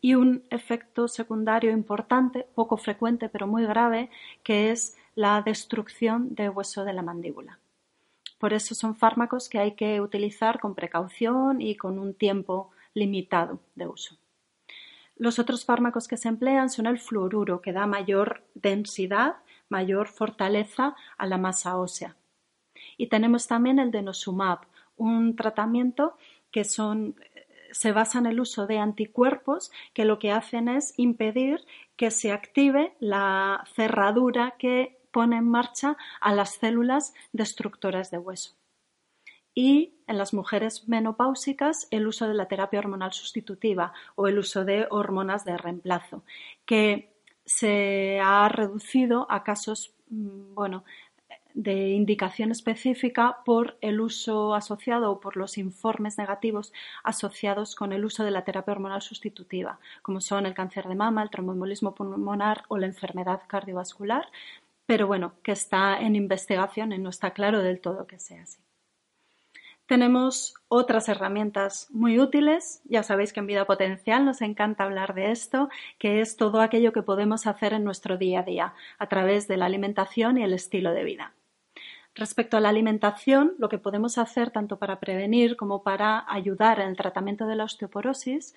y 0.00 0.14
un 0.14 0.44
efecto 0.50 1.08
secundario 1.08 1.72
importante, 1.72 2.46
poco 2.54 2.76
frecuente 2.76 3.28
pero 3.28 3.48
muy 3.48 3.66
grave, 3.66 4.08
que 4.44 4.70
es 4.70 4.96
la 5.16 5.42
destrucción 5.42 6.34
de 6.34 6.48
hueso 6.48 6.84
de 6.84 6.92
la 6.92 7.02
mandíbula. 7.02 7.58
Por 8.46 8.54
eso 8.54 8.76
son 8.76 8.94
fármacos 8.94 9.48
que 9.48 9.58
hay 9.58 9.72
que 9.72 10.00
utilizar 10.00 10.60
con 10.60 10.76
precaución 10.76 11.60
y 11.60 11.74
con 11.74 11.98
un 11.98 12.14
tiempo 12.14 12.70
limitado 12.94 13.58
de 13.74 13.88
uso. 13.88 14.16
Los 15.16 15.40
otros 15.40 15.64
fármacos 15.64 16.06
que 16.06 16.16
se 16.16 16.28
emplean 16.28 16.70
son 16.70 16.86
el 16.86 17.00
fluoruro, 17.00 17.60
que 17.60 17.72
da 17.72 17.88
mayor 17.88 18.44
densidad, 18.54 19.34
mayor 19.68 20.06
fortaleza 20.06 20.94
a 21.18 21.26
la 21.26 21.38
masa 21.38 21.76
ósea. 21.76 22.14
Y 22.96 23.08
tenemos 23.08 23.48
también 23.48 23.80
el 23.80 23.90
denosumab, 23.90 24.60
un 24.96 25.34
tratamiento 25.34 26.16
que 26.52 26.62
se 26.62 27.92
basa 27.92 28.20
en 28.20 28.26
el 28.26 28.38
uso 28.38 28.68
de 28.68 28.78
anticuerpos 28.78 29.72
que 29.92 30.04
lo 30.04 30.20
que 30.20 30.30
hacen 30.30 30.68
es 30.68 30.94
impedir 30.96 31.64
que 31.96 32.12
se 32.12 32.30
active 32.30 32.94
la 33.00 33.64
cerradura 33.74 34.54
que 34.56 34.95
pone 35.16 35.38
en 35.38 35.48
marcha 35.48 35.96
a 36.20 36.34
las 36.34 36.56
células 36.56 37.14
destructoras 37.32 38.10
de 38.10 38.18
hueso. 38.18 38.50
Y 39.54 39.94
en 40.06 40.18
las 40.18 40.34
mujeres 40.34 40.86
menopáusicas 40.88 41.88
el 41.90 42.06
uso 42.06 42.28
de 42.28 42.34
la 42.34 42.48
terapia 42.48 42.80
hormonal 42.80 43.14
sustitutiva 43.14 43.94
o 44.14 44.28
el 44.28 44.38
uso 44.38 44.66
de 44.66 44.86
hormonas 44.90 45.46
de 45.46 45.56
reemplazo, 45.56 46.22
que 46.66 47.14
se 47.46 48.20
ha 48.22 48.46
reducido 48.50 49.26
a 49.30 49.42
casos 49.42 49.94
mm, 50.10 50.52
bueno, 50.54 50.84
de 51.54 51.88
indicación 51.92 52.50
específica 52.50 53.38
por 53.46 53.78
el 53.80 54.02
uso 54.02 54.54
asociado 54.54 55.10
o 55.10 55.20
por 55.20 55.38
los 55.38 55.56
informes 55.56 56.18
negativos 56.18 56.74
asociados 57.02 57.74
con 57.74 57.94
el 57.94 58.04
uso 58.04 58.22
de 58.22 58.30
la 58.30 58.44
terapia 58.44 58.72
hormonal 58.72 59.00
sustitutiva, 59.00 59.78
como 60.02 60.20
son 60.20 60.44
el 60.44 60.52
cáncer 60.52 60.86
de 60.86 60.94
mama, 60.94 61.22
el 61.22 61.30
tromboembolismo 61.30 61.94
pulmonar 61.94 62.64
o 62.68 62.76
la 62.76 62.84
enfermedad 62.84 63.40
cardiovascular, 63.46 64.28
pero 64.86 65.06
bueno, 65.06 65.34
que 65.42 65.52
está 65.52 66.00
en 66.00 66.16
investigación 66.16 66.92
y 66.92 66.98
no 66.98 67.10
está 67.10 67.32
claro 67.32 67.62
del 67.62 67.80
todo 67.80 68.06
que 68.06 68.18
sea 68.18 68.42
así. 68.42 68.60
Tenemos 69.86 70.54
otras 70.66 71.08
herramientas 71.08 71.86
muy 71.90 72.18
útiles. 72.18 72.82
Ya 72.84 73.04
sabéis 73.04 73.32
que 73.32 73.38
en 73.38 73.46
Vida 73.46 73.66
Potencial 73.66 74.24
nos 74.24 74.42
encanta 74.42 74.82
hablar 74.82 75.14
de 75.14 75.30
esto, 75.30 75.68
que 75.98 76.20
es 76.20 76.36
todo 76.36 76.60
aquello 76.60 76.92
que 76.92 77.02
podemos 77.02 77.46
hacer 77.46 77.72
en 77.72 77.84
nuestro 77.84 78.16
día 78.16 78.40
a 78.40 78.42
día 78.42 78.74
a 78.98 79.06
través 79.08 79.46
de 79.46 79.56
la 79.56 79.66
alimentación 79.66 80.38
y 80.38 80.42
el 80.42 80.54
estilo 80.54 80.92
de 80.92 81.04
vida. 81.04 81.34
Respecto 82.16 82.56
a 82.56 82.60
la 82.60 82.70
alimentación, 82.70 83.54
lo 83.58 83.68
que 83.68 83.78
podemos 83.78 84.18
hacer 84.18 84.50
tanto 84.50 84.78
para 84.78 84.98
prevenir 84.98 85.56
como 85.56 85.84
para 85.84 86.24
ayudar 86.32 86.80
en 86.80 86.88
el 86.88 86.96
tratamiento 86.96 87.46
de 87.46 87.56
la 87.56 87.64
osteoporosis 87.64 88.54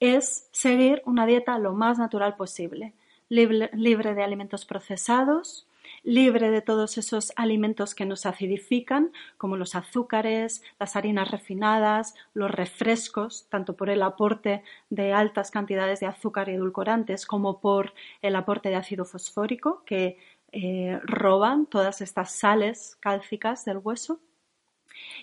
es 0.00 0.48
seguir 0.52 1.02
una 1.04 1.26
dieta 1.26 1.58
lo 1.58 1.74
más 1.74 1.98
natural 1.98 2.36
posible, 2.36 2.94
libre, 3.28 4.14
de 4.14 4.22
alimentos 4.22 4.64
procesados, 4.64 5.66
libre 6.02 6.50
de 6.50 6.62
todos 6.62 6.98
esos 6.98 7.32
alimentos 7.36 7.94
que 7.94 8.06
nos 8.06 8.26
acidifican, 8.26 9.12
como 9.38 9.56
los 9.56 9.74
azúcares, 9.74 10.62
las 10.78 10.96
harinas 10.96 11.30
refinadas, 11.30 12.14
los 12.34 12.50
refrescos, 12.50 13.46
tanto 13.48 13.76
por 13.76 13.90
el 13.90 14.02
aporte 14.02 14.62
de 14.90 15.12
altas 15.12 15.50
cantidades 15.50 16.00
de 16.00 16.06
azúcar 16.06 16.48
y 16.48 16.52
edulcorantes 16.52 17.26
como 17.26 17.60
por 17.60 17.92
el 18.22 18.36
aporte 18.36 18.68
de 18.68 18.76
ácido 18.76 19.04
fosfórico, 19.04 19.82
que 19.84 20.18
eh, 20.52 21.00
roban 21.02 21.66
todas 21.66 22.00
estas 22.00 22.32
sales 22.32 22.96
cálcicas 23.00 23.64
del 23.64 23.78
hueso. 23.78 24.20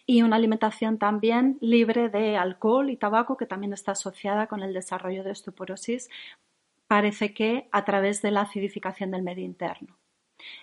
Y 0.06 0.22
una 0.22 0.36
alimentación 0.36 0.98
también 0.98 1.58
libre 1.62 2.10
de 2.10 2.38
alcohol 2.38 2.90
y 2.90 2.98
tabaco, 2.98 3.38
que 3.38 3.46
también 3.46 3.74
está 3.74 3.94
asociada 3.94 4.48
con 4.48 4.62
el 4.62 4.74
desarrollo 4.74 5.24
de 5.24 5.32
osteoporosis, 5.32 6.10
parece 6.88 7.34
que 7.34 7.68
a 7.72 7.86
través 7.86 8.22
de 8.22 8.32
la 8.32 8.42
acidificación 8.42 9.12
del 9.12 9.24
medio 9.24 9.46
interno. 9.46 9.98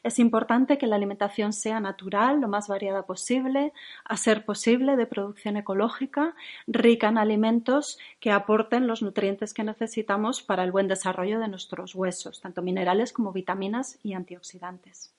Es 0.02 0.18
importante 0.18 0.78
que 0.78 0.86
la 0.86 0.96
alimentación 0.96 1.52
sea 1.52 1.80
natural, 1.80 2.40
lo 2.40 2.48
más 2.48 2.68
variada 2.68 3.06
posible, 3.06 3.72
a 4.04 4.16
ser 4.16 4.44
posible 4.44 4.96
de 4.96 5.06
producción 5.06 5.56
ecológica, 5.56 6.34
rica 6.66 7.08
en 7.08 7.18
alimentos 7.18 7.98
que 8.18 8.30
aporten 8.30 8.86
los 8.86 9.02
nutrientes 9.02 9.54
que 9.54 9.64
necesitamos 9.64 10.42
para 10.42 10.64
el 10.64 10.72
buen 10.72 10.88
desarrollo 10.88 11.40
de 11.40 11.48
nuestros 11.48 11.94
huesos, 11.94 12.40
tanto 12.40 12.62
minerales 12.62 13.12
como 13.12 13.32
vitaminas 13.32 13.98
y 14.02 14.14
antioxidantes. 14.14 15.14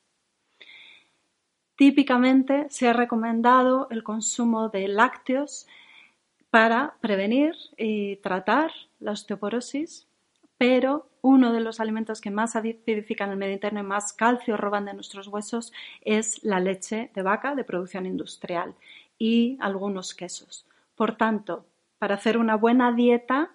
Típicamente 1.75 2.67
se 2.69 2.87
ha 2.87 2.93
recomendado 2.93 3.87
el 3.89 4.03
consumo 4.03 4.69
de 4.69 4.87
lácteos 4.87 5.67
para 6.51 6.95
prevenir 7.01 7.55
y 7.77 8.17
tratar 8.17 8.71
la 8.99 9.13
osteoporosis 9.13 10.05
pero 10.61 11.09
uno 11.23 11.53
de 11.53 11.59
los 11.59 11.79
alimentos 11.79 12.21
que 12.21 12.29
más 12.29 12.55
acidifican 12.55 13.31
el 13.31 13.37
medio 13.37 13.53
interno 13.53 13.79
y 13.79 13.83
más 13.83 14.13
calcio 14.13 14.57
roban 14.57 14.85
de 14.85 14.93
nuestros 14.93 15.25
huesos 15.27 15.73
es 16.01 16.43
la 16.43 16.59
leche 16.59 17.09
de 17.15 17.23
vaca 17.23 17.55
de 17.55 17.63
producción 17.63 18.05
industrial 18.05 18.75
y 19.17 19.57
algunos 19.59 20.13
quesos. 20.13 20.67
Por 20.93 21.17
tanto, 21.17 21.65
para 21.97 22.13
hacer 22.13 22.37
una 22.37 22.57
buena 22.57 22.91
dieta 22.91 23.49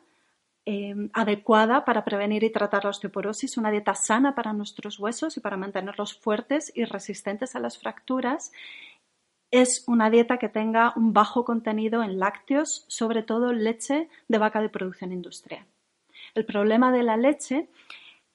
em, 0.64 1.08
adecuada 1.12 1.84
para 1.84 2.04
prevenir 2.04 2.42
y 2.42 2.50
tratar 2.50 2.82
la 2.82 2.90
osteoporosis, 2.90 3.56
una 3.56 3.70
dieta 3.70 3.94
sana 3.94 4.34
para 4.34 4.52
nuestros 4.52 4.98
huesos 4.98 5.36
y 5.36 5.40
para 5.40 5.56
mantenerlos 5.56 6.18
fuertes 6.18 6.72
y 6.74 6.86
resistentes 6.86 7.54
a 7.54 7.60
las 7.60 7.78
fracturas, 7.78 8.50
es 9.52 9.84
una 9.86 10.10
dieta 10.10 10.38
que 10.38 10.48
tenga 10.48 10.92
un 10.96 11.12
bajo 11.12 11.44
contenido 11.44 12.02
en 12.02 12.18
lácteos, 12.18 12.84
sobre 12.88 13.22
todo 13.22 13.52
leche 13.52 14.08
de 14.26 14.38
vaca 14.38 14.60
de 14.60 14.70
producción 14.70 15.12
industrial. 15.12 15.66
El 16.36 16.44
problema 16.44 16.92
de 16.92 17.02
la 17.02 17.16
leche 17.16 17.66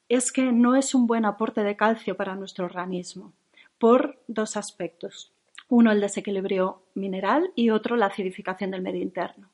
es 0.09 0.31
que 0.31 0.51
no 0.51 0.75
es 0.75 0.95
un 0.95 1.05
buen 1.05 1.23
aporte 1.23 1.61
de 1.61 1.75
calcio 1.75 2.17
para 2.17 2.35
nuestro 2.35 2.65
organismo 2.65 3.31
por 3.77 4.19
dos 4.27 4.57
aspectos. 4.57 5.31
Uno, 5.69 5.91
el 5.91 6.01
desequilibrio 6.01 6.81
mineral 6.95 7.51
y 7.55 7.69
otro, 7.69 7.95
la 7.97 8.07
acidificación 8.07 8.71
del 8.71 8.81
medio 8.81 9.03
interno. 9.03 9.49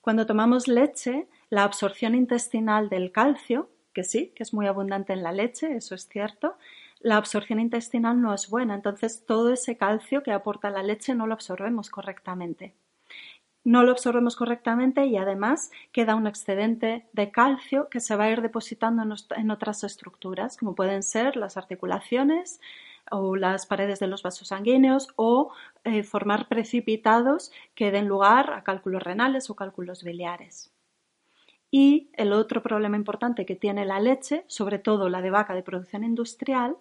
Cuando 0.00 0.26
tomamos 0.26 0.68
leche, 0.68 1.26
la 1.50 1.64
absorción 1.64 2.14
intestinal 2.14 2.88
del 2.88 3.10
calcio, 3.10 3.68
que 3.92 4.04
sí, 4.04 4.32
que 4.36 4.44
es 4.44 4.54
muy 4.54 4.68
abundante 4.68 5.12
en 5.12 5.24
la 5.24 5.32
leche, 5.32 5.74
eso 5.74 5.96
es 5.96 6.08
cierto, 6.08 6.54
la 7.00 7.16
absorción 7.16 7.58
intestinal 7.58 8.22
no 8.22 8.32
es 8.32 8.48
buena, 8.48 8.76
entonces 8.76 9.26
todo 9.26 9.52
ese 9.52 9.76
calcio 9.76 10.22
que 10.22 10.30
aporta 10.30 10.70
la 10.70 10.84
leche 10.84 11.16
no 11.16 11.26
lo 11.26 11.34
absorbemos 11.34 11.90
correctamente 11.90 12.74
no 13.66 13.82
lo 13.82 13.90
absorbemos 13.90 14.36
correctamente 14.36 15.06
y 15.06 15.16
además 15.16 15.72
queda 15.90 16.14
un 16.14 16.28
excedente 16.28 17.04
de 17.12 17.32
calcio 17.32 17.88
que 17.88 17.98
se 17.98 18.14
va 18.14 18.24
a 18.24 18.30
ir 18.30 18.40
depositando 18.40 19.02
en, 19.02 19.50
otras 19.50 19.82
estructuras, 19.82 20.56
como 20.56 20.76
pueden 20.76 21.02
ser 21.02 21.34
las 21.34 21.56
articulaciones 21.56 22.60
o 23.10 23.34
las 23.34 23.66
paredes 23.66 23.98
de 23.98 24.06
los 24.06 24.22
vasos 24.22 24.48
sanguíneos 24.48 25.08
o 25.16 25.52
eh, 25.82 26.04
formar 26.04 26.46
precipitados 26.46 27.50
que 27.74 27.90
den 27.90 28.06
lugar 28.06 28.52
a 28.52 28.62
cálculos 28.62 29.02
renales 29.02 29.50
o 29.50 29.56
cálculos 29.56 30.04
biliares. 30.04 30.72
Y 31.68 32.10
el 32.12 32.32
otro 32.32 32.62
problema 32.62 32.96
importante 32.96 33.44
que 33.46 33.56
tiene 33.56 33.84
la 33.84 33.98
leche, 33.98 34.44
sobre 34.46 34.78
todo 34.78 35.08
la 35.08 35.22
de 35.22 35.30
vaca 35.30 35.56
de 35.56 35.64
producción 35.64 36.04
industrial, 36.04 36.76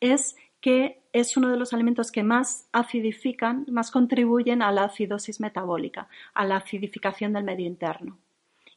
es 0.00 0.36
que 0.62 1.01
es 1.12 1.36
uno 1.36 1.50
de 1.50 1.56
los 1.56 1.72
alimentos 1.72 2.10
que 2.10 2.22
más 2.22 2.68
acidifican, 2.72 3.66
más 3.70 3.90
contribuyen 3.90 4.62
a 4.62 4.72
la 4.72 4.84
acidosis 4.84 5.40
metabólica, 5.40 6.08
a 6.34 6.44
la 6.46 6.56
acidificación 6.56 7.32
del 7.32 7.44
medio 7.44 7.66
interno. 7.66 8.18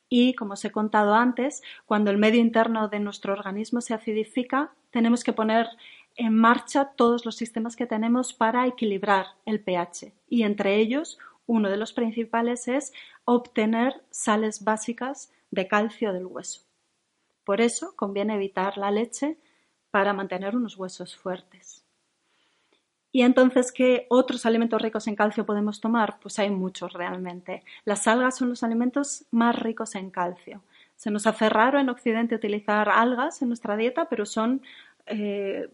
Y, 0.10 0.36
como 0.36 0.54
os 0.54 0.64
he 0.66 0.72
contado 0.72 1.16
antes, 1.16 1.64
cuando 1.86 2.12
el 2.12 2.18
medio 2.18 2.40
interno 2.40 2.90
de 2.90 3.00
nuestro 3.00 3.34
organismo 3.34 3.82
se 3.82 3.94
acidifica, 3.94 4.72
tenemos 4.92 5.24
que 5.24 5.34
poner 5.34 5.68
en 6.16 6.36
marcha 6.36 6.92
todos 6.96 7.26
los 7.26 7.36
sistemas 7.36 7.76
que 7.76 7.88
tenemos 7.88 8.34
para 8.34 8.68
equilibrar 8.68 9.28
el 9.46 9.62
pH. 9.62 10.14
Y 10.30 10.44
entre 10.44 10.78
ellos, 10.78 11.18
uno 11.48 11.70
de 11.70 11.78
los 11.78 11.94
principales 11.94 12.68
es 12.68 12.94
obtener 13.26 14.04
sales 14.12 14.64
básicas 14.64 15.32
de 15.52 15.68
calcio 15.68 16.14
del 16.14 16.26
hueso. 16.26 16.62
Por 17.44 17.62
eso 17.62 17.96
conviene 17.96 18.36
evitar 18.36 18.78
la 18.78 18.92
leche 18.92 19.38
para 19.92 20.14
mantener 20.14 20.56
unos 20.56 20.78
huesos 20.78 21.16
fuertes. 21.16 21.85
Y 23.16 23.22
entonces, 23.22 23.72
¿qué 23.72 24.08
otros 24.10 24.46
alimentos 24.46 24.82
ricos 24.82 25.08
en 25.08 25.16
calcio 25.16 25.46
podemos 25.46 25.80
tomar? 25.80 26.20
Pues 26.20 26.38
hay 26.38 26.50
muchos 26.50 26.92
realmente. 26.92 27.64
Las 27.86 28.10
algas 28.10 28.36
son 28.36 28.50
los 28.50 28.62
alimentos 28.62 29.24
más 29.32 29.58
ricos 29.58 29.96
en 29.96 30.10
calcio. 30.10 30.62
Se 30.98 31.12
nos 31.12 31.26
hace 31.26 31.48
raro 31.48 31.80
en 31.80 31.88
Occidente 31.88 32.36
utilizar 32.36 32.90
algas 32.90 33.42
en 33.42 33.48
nuestra 33.48 33.78
dieta, 33.78 34.10
pero 34.10 34.26
son 34.26 34.62
eh, 35.06 35.70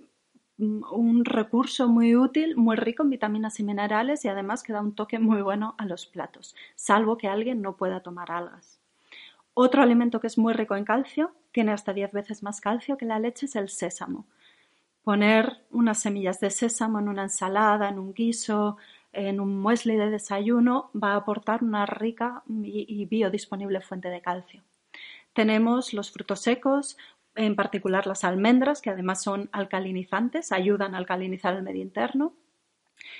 un 0.60 1.26
recurso 1.26 1.88
muy 1.88 2.16
útil, 2.16 2.56
muy 2.58 2.76
rico 2.76 3.02
en 3.02 3.10
vitaminas 3.10 3.60
y 3.60 3.64
minerales 3.64 4.24
y 4.24 4.28
además 4.28 4.62
que 4.62 4.74
da 4.74 4.82
un 4.82 4.94
toque 4.94 5.18
muy 5.18 5.42
bueno 5.42 5.74
a 5.80 5.88
los 5.88 6.06
platos, 6.06 6.56
salvo 6.76 7.18
que 7.18 7.28
alguien 7.28 7.64
no 7.64 7.76
pueda 7.76 8.02
tomar 8.02 8.32
algas. 8.32 8.80
Otro 9.56 9.82
alimento 9.82 10.20
que 10.20 10.28
es 10.28 10.38
muy 10.38 10.54
rico 10.54 10.76
en 10.76 10.86
calcio, 10.86 11.32
tiene 11.52 11.72
hasta 11.72 11.92
10 11.92 12.12
veces 12.12 12.44
más 12.44 12.62
calcio 12.62 12.98
que 12.98 13.06
la 13.06 13.18
leche, 13.18 13.48
es 13.48 13.56
el 13.56 13.70
sésamo. 13.70 14.28
Poner 15.04 15.66
unas 15.72 16.00
semillas 16.00 16.40
de 16.40 16.50
sésamo 16.52 17.00
en 17.00 17.10
una 17.10 17.24
ensalada, 17.24 17.90
en 17.90 18.00
un 18.00 18.14
guiso, 18.14 18.78
en 19.12 19.40
un 19.40 19.60
muesli 19.60 19.96
de 19.96 20.10
desayuno 20.10 20.92
va 20.96 21.14
a 21.14 21.18
aportar 21.18 21.64
una 21.64 21.86
rica 21.86 22.44
y 22.48 23.06
biodisponible 23.06 23.82
fuente 23.82 24.10
de 24.10 24.22
calcio. 24.22 24.64
Tenemos 25.34 25.94
los 25.94 26.12
frutos 26.12 26.42
secos, 26.42 26.98
en 27.36 27.56
particular 27.56 28.08
las 28.08 28.24
almendras, 28.24 28.82
que 28.82 28.90
además 28.90 29.24
son 29.24 29.50
alcalinizantes, 29.54 30.52
ayudan 30.52 30.96
a 30.96 30.98
alcalinizar 30.98 31.56
el 31.56 31.64
medio 31.64 31.82
interno. 31.82 32.34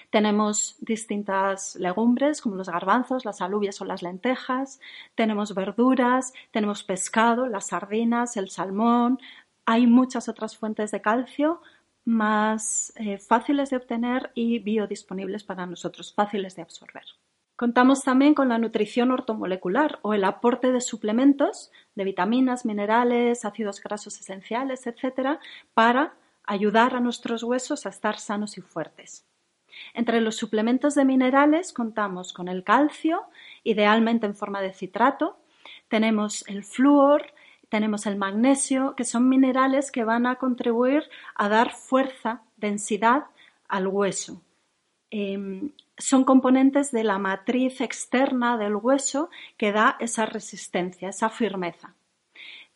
Tenemos 0.10 0.76
distintas 0.80 1.76
legumbres 1.76 2.42
como 2.42 2.56
los 2.56 2.70
garbanzos, 2.70 3.26
las 3.26 3.42
alubias 3.42 3.82
o 3.82 3.86
las 3.86 4.04
lentejas. 4.04 4.80
Tenemos 5.16 5.56
verduras, 5.56 6.34
tenemos 6.52 6.84
pescado, 6.84 7.48
las 7.48 7.68
sardinas, 7.68 8.38
el 8.38 8.50
salmón. 8.50 9.20
Hay 9.66 9.88
muchas 9.88 10.28
otras 10.30 10.58
fuentes 10.58 10.92
de 10.92 11.02
calcio 11.02 11.62
más 12.04 12.94
eh, 12.96 13.18
fáciles 13.18 13.70
de 13.70 13.78
obtener 13.78 14.32
y 14.34 14.60
biodisponibles 14.60 15.44
para 15.44 15.66
nosotros, 15.66 16.14
fáciles 16.14 16.56
de 16.56 16.64
absorber. 16.64 17.04
Contamos 17.56 18.04
también 18.04 18.34
con 18.34 18.50
la 18.50 18.58
nutrición 18.58 19.12
ortomolecular 19.12 20.00
o 20.02 20.16
el 20.16 20.24
aporte 20.24 20.72
de 20.72 20.82
suplementos 20.82 21.72
de 21.94 22.04
vitaminas, 22.06 22.66
minerales, 22.66 23.46
ácidos 23.46 23.82
grasos 23.82 24.20
esenciales, 24.20 24.88
etcétera, 24.88 25.40
para 25.76 26.16
ayudar 26.44 26.96
a 26.96 27.00
nuestros 27.00 27.44
huesos 27.44 27.86
a 27.86 27.90
estar 27.90 28.18
sanos 28.18 28.58
y 28.58 28.62
fuertes. 28.62 29.28
Entre 29.94 30.22
los 30.22 30.38
suplementos 30.38 30.96
de 30.96 31.06
minerales 31.06 31.72
contamos 31.72 32.34
con 32.34 32.48
el 32.48 32.64
calcio, 32.64 33.22
idealmente 33.64 34.26
en 34.26 34.36
forma 34.36 34.60
de 34.62 34.74
citrato, 34.74 35.38
tenemos 35.88 36.44
el 36.48 36.64
flúor, 36.64 37.28
tenemos 37.72 38.06
el 38.06 38.18
magnesio, 38.18 38.96
que 38.98 39.06
son 39.06 39.30
minerales 39.30 39.94
que 39.94 40.04
van 40.04 40.26
a 40.26 40.36
contribuir 40.36 41.10
a 41.36 41.48
dar 41.48 41.72
fuerza, 41.72 42.42
densidad 42.58 43.28
al 43.70 43.88
hueso. 43.88 44.42
Em, 45.10 45.72
son 45.98 46.26
componentes 46.26 46.92
de 46.92 47.06
la 47.06 47.18
matriz 47.18 47.80
externa 47.80 48.58
del 48.58 48.76
hueso 48.76 49.30
que 49.56 49.72
da 49.72 49.96
esa 50.02 50.26
resistencia, 50.26 51.08
esa 51.08 51.30
firmeza. 51.30 51.96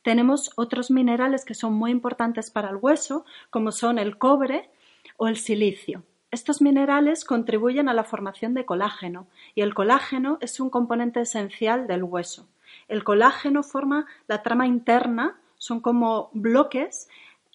Tenemos 0.01 0.51
otros 0.55 0.89
minerales 0.89 1.43
que 1.43 1.55
son 1.55 1.73
muy 1.73 1.91
importantes 1.91 2.49
para 2.49 2.69
el 2.69 2.77
hueso, 2.77 3.25
como 3.49 3.73
son 3.73 3.99
el 3.99 4.17
cobre 4.17 4.69
o 5.17 5.27
el 5.27 5.35
silicio. 5.35 6.03
Estos 6.31 6.61
minerales 6.61 7.25
contribuyen 7.25 7.89
a 7.89 7.93
la 7.93 8.05
formación 8.05 8.53
de 8.53 8.65
colágeno 8.65 9.27
y 9.55 9.61
el 9.61 9.73
colágeno 9.73 10.37
es 10.39 10.61
un 10.61 10.69
componente 10.69 11.19
esencial 11.19 11.85
del 11.85 12.03
hueso. 12.03 12.47
El 12.87 13.03
colágeno 13.03 13.63
forma 13.63 14.05
la 14.27 14.43
trama 14.43 14.67
interna, 14.67 15.39
son 15.57 15.79
como 15.79 16.29
bloques 16.33 17.07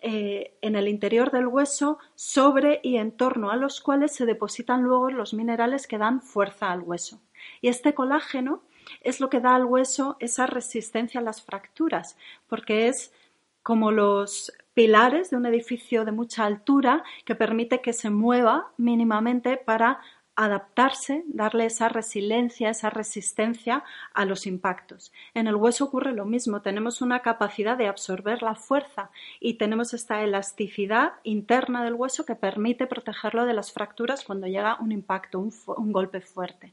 eh, 0.03 0.55
en 0.63 0.77
el 0.77 0.89
interior 0.89 1.31
del 1.31 1.47
hueso 1.47 1.99
sobre 2.15 2.81
y 2.83 2.97
en 2.97 3.13
torno 3.13 3.51
a 3.51 3.57
los 3.57 3.81
cuales 3.81 4.15
se 4.15 4.25
depositan 4.27 4.83
luego 4.83 5.11
los 5.11 5.35
minerales 5.35 5.87
que 5.87 5.99
dan 5.99 6.23
fuerza 6.23 6.73
al 6.73 6.81
hueso. 6.81 7.21
Y 7.61 7.69
este 7.69 7.95
colágeno 7.95 8.63
es 9.03 9.21
lo 9.21 9.29
que 9.29 9.41
da 9.41 9.55
al 9.55 9.67
hueso 9.67 10.17
esa 10.19 10.47
resistencia 10.47 11.21
a 11.21 11.23
las 11.23 11.43
fracturas, 11.43 12.17
porque 12.49 12.89
es 12.89 13.13
como 13.63 13.91
los 13.91 14.53
pilares 14.73 15.31
de 15.31 15.37
un 15.37 15.47
edificio 15.47 16.05
de 16.05 16.13
mucha 16.13 16.47
altura 16.47 17.05
que 17.25 17.35
permite 17.35 17.83
que 17.83 17.93
se 17.93 18.09
mueva 18.09 18.73
mínimamente 18.79 19.59
para 19.59 20.01
adaptarse, 20.45 21.23
darle 21.27 21.67
esa 21.67 21.91
resiliencia, 21.91 22.71
esa 22.71 22.89
resistencia 22.89 23.85
a 24.15 24.25
los 24.25 24.47
impactos. 24.47 25.13
En 25.35 25.47
el 25.47 25.55
hueso 25.55 25.85
ocurre 25.85 26.13
lo 26.13 26.25
mismo, 26.25 26.63
tenemos 26.63 27.03
una 27.03 27.21
capacidad 27.21 27.77
de 27.77 27.89
absorber 27.89 28.43
la 28.43 28.55
fuerza 28.55 29.11
y 29.39 29.55
tenemos 29.55 29.93
esta 29.93 30.23
elasticidad 30.23 31.13
interna 31.25 31.85
del 31.85 31.95
hueso 31.95 32.25
que 32.25 32.37
permite 32.37 32.87
protegerlo 32.87 33.45
de 33.45 33.53
las 33.53 33.73
fracturas 33.73 34.25
cuando 34.25 34.47
llega 34.47 34.79
un 34.81 34.93
impacto, 34.93 35.39
un, 35.39 35.93
golpe 35.93 36.23
fuerte. 36.23 36.73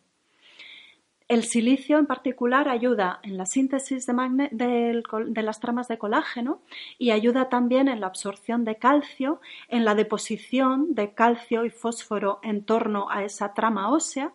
El 1.27 1.43
silicio 1.43 1.97
en 1.97 2.05
particular 2.05 2.69
ayuda 2.69 3.19
en 3.21 3.35
la 3.35 3.45
síntesis 3.45 4.05
de, 4.05 5.03
las 5.43 5.59
tramas 5.59 5.89
de 5.89 5.97
colágeno 5.97 6.61
y 6.97 7.11
ayuda 7.11 7.49
también 7.49 7.89
en 7.89 7.99
la 7.99 8.07
absorción 8.07 8.63
de 8.63 8.77
calcio, 8.77 9.41
en 9.67 9.83
la 9.83 9.93
deposición 9.93 10.95
de 10.95 11.13
calcio 11.13 11.65
y 11.65 11.69
fósforo 11.69 12.39
en 12.43 12.63
torno 12.63 13.09
a 13.09 13.25
esa 13.25 13.53
trama 13.53 13.91
ósea 13.91 14.31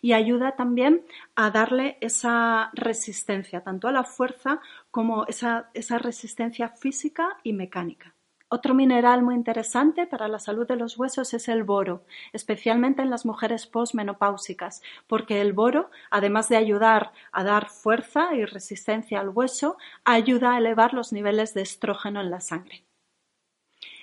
y 0.00 0.12
ayuda 0.12 0.52
también 0.52 1.04
a 1.34 1.50
darle 1.50 1.98
esa 2.00 2.70
resistencia, 2.74 3.62
tanto 3.62 3.88
a 3.88 3.92
la 3.92 4.04
fuerza 4.04 4.60
como 4.92 5.26
esa 5.26 5.98
resistencia 5.98 6.68
física 6.68 7.38
y 7.42 7.54
mecánica. 7.54 8.15
Otro 8.56 8.72
mineral 8.72 9.22
muy 9.22 9.34
interesante 9.34 10.06
para 10.06 10.28
la 10.28 10.38
salud 10.38 10.66
de 10.66 10.76
los 10.76 10.96
huesos 10.96 11.34
es 11.34 11.46
el 11.48 11.62
boro, 11.62 12.06
especialmente 12.32 13.02
en 13.02 13.10
las 13.10 13.26
mujeres 13.26 13.66
posmenopáusicas, 13.66 14.80
porque 15.06 15.42
el 15.42 15.52
boro, 15.52 15.90
además 16.10 16.48
de 16.48 16.56
ayudar 16.56 17.12
a 17.32 17.44
dar 17.44 17.68
fuerza 17.68 18.34
y 18.34 18.46
resistencia 18.46 19.20
al 19.20 19.28
hueso, 19.28 19.76
ayuda 20.06 20.54
a 20.54 20.58
elevar 20.58 20.94
los 20.94 21.12
niveles 21.12 21.52
de 21.52 21.60
estrógeno 21.60 22.22
en 22.22 22.30
la 22.30 22.40
sangre. 22.40 22.86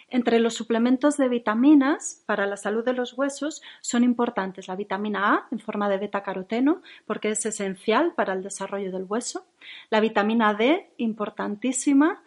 Entre 0.08 0.38
los 0.38 0.54
suplementos 0.54 1.18
de 1.18 1.30
vitaminas 1.30 2.22
para 2.28 2.46
la 2.46 2.56
salud 2.56 2.86
de 2.86 2.94
los 2.94 3.18
huesos 3.18 3.64
son 3.82 4.04
importantes 4.04 4.68
la 4.68 4.76
vitamina 4.76 5.34
A 5.34 5.48
en 5.50 5.58
forma 5.58 5.90
de 5.90 5.98
beta-caroteno 5.98 6.84
porque 7.08 7.32
es 7.32 7.44
esencial 7.48 8.14
para 8.14 8.34
el 8.34 8.44
desarrollo 8.44 8.92
del 8.92 9.06
hueso, 9.10 9.48
la 9.90 10.00
vitamina 10.00 10.54
D 10.54 10.92
importantísima 10.98 12.22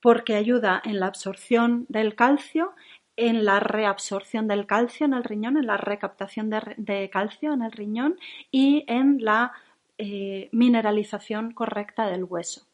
porque 0.00 0.34
ayuda 0.34 0.80
en 0.84 1.00
la 1.00 1.06
absorción 1.06 1.86
del 1.88 2.14
calcio, 2.14 2.74
en 3.16 3.44
la 3.44 3.60
reabsorción 3.60 4.48
del 4.48 4.66
calcio 4.66 5.06
en 5.06 5.14
el 5.14 5.24
riñón, 5.24 5.56
en 5.56 5.66
la 5.66 5.76
recaptación 5.76 6.50
de, 6.50 7.10
calcio 7.12 7.52
en 7.52 7.62
el 7.62 7.72
riñón 7.72 8.16
y 8.50 8.84
en 8.88 9.22
la 9.22 9.52
eh, 9.98 10.48
mineralización 10.52 11.52
correcta 11.52 12.08
del 12.08 12.24
hueso. 12.24 12.66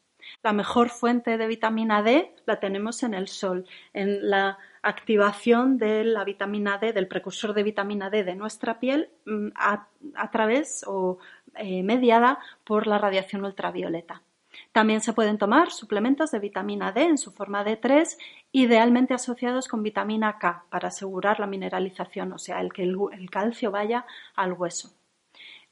La 0.43 0.53
mejor 0.53 0.89
fuente 0.89 1.37
de 1.37 1.47
vitamina 1.47 2.01
D 2.01 2.33
la 2.45 2.59
tenemos 2.59 3.03
en 3.03 3.13
el 3.13 3.27
sol, 3.27 3.65
en 3.93 4.29
la 4.29 4.57
activación 4.81 5.77
de 5.77 6.03
la 6.03 6.23
vitamina 6.23 6.77
D, 6.77 6.93
del 6.93 7.07
precursor 7.07 7.53
de 7.53 7.63
vitamina 7.63 8.09
D 8.09 8.23
de 8.23 8.35
nuestra 8.35 8.79
piel 8.79 9.09
mm, 9.25 9.49
a, 9.55 9.87
través 10.31 10.83
o 10.87 11.19
eh, 11.55 11.83
mediada 11.83 12.39
por 12.63 12.87
la 12.87 12.97
radiación 12.97 13.43
ultravioleta. 13.43 14.21
También 14.77 15.01
se 15.01 15.13
pueden 15.13 15.39
tomar 15.39 15.71
suplementos 15.71 16.29
de 16.29 16.37
vitamina 16.37 16.91
D 16.91 17.01
en 17.01 17.17
su 17.17 17.31
forma 17.31 17.65
D3, 17.65 18.15
idealmente 18.51 19.15
asociados 19.15 19.67
con 19.67 19.81
vitamina 19.81 20.37
K 20.37 20.65
para 20.69 20.89
asegurar 20.89 21.39
la 21.39 21.47
mineralización, 21.47 22.31
o 22.31 22.37
sea, 22.37 22.61
el 22.61 22.71
que 22.71 22.83
el, 22.83 22.95
calcio 23.31 23.71
vaya 23.71 24.05
al 24.35 24.53
hueso. 24.53 24.93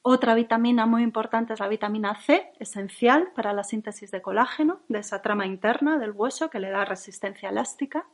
Otra 0.01 0.33
vitamina 0.33 0.87
muy 0.87 1.03
importante 1.03 1.53
es 1.53 1.59
la 1.59 1.67
vitamina 1.67 2.19
C, 2.19 2.51
esencial 2.57 3.31
para 3.35 3.53
la 3.53 3.63
síntesis 3.63 4.09
de 4.09 4.23
colágeno, 4.23 4.79
de 4.87 4.97
esa 4.97 5.21
trama 5.21 5.45
interna 5.45 5.99
del 5.99 6.09
hueso 6.09 6.49
que 6.49 6.59
le 6.59 6.71
da 6.71 6.83
resistencia 6.83 7.49
elástica, 7.49 8.07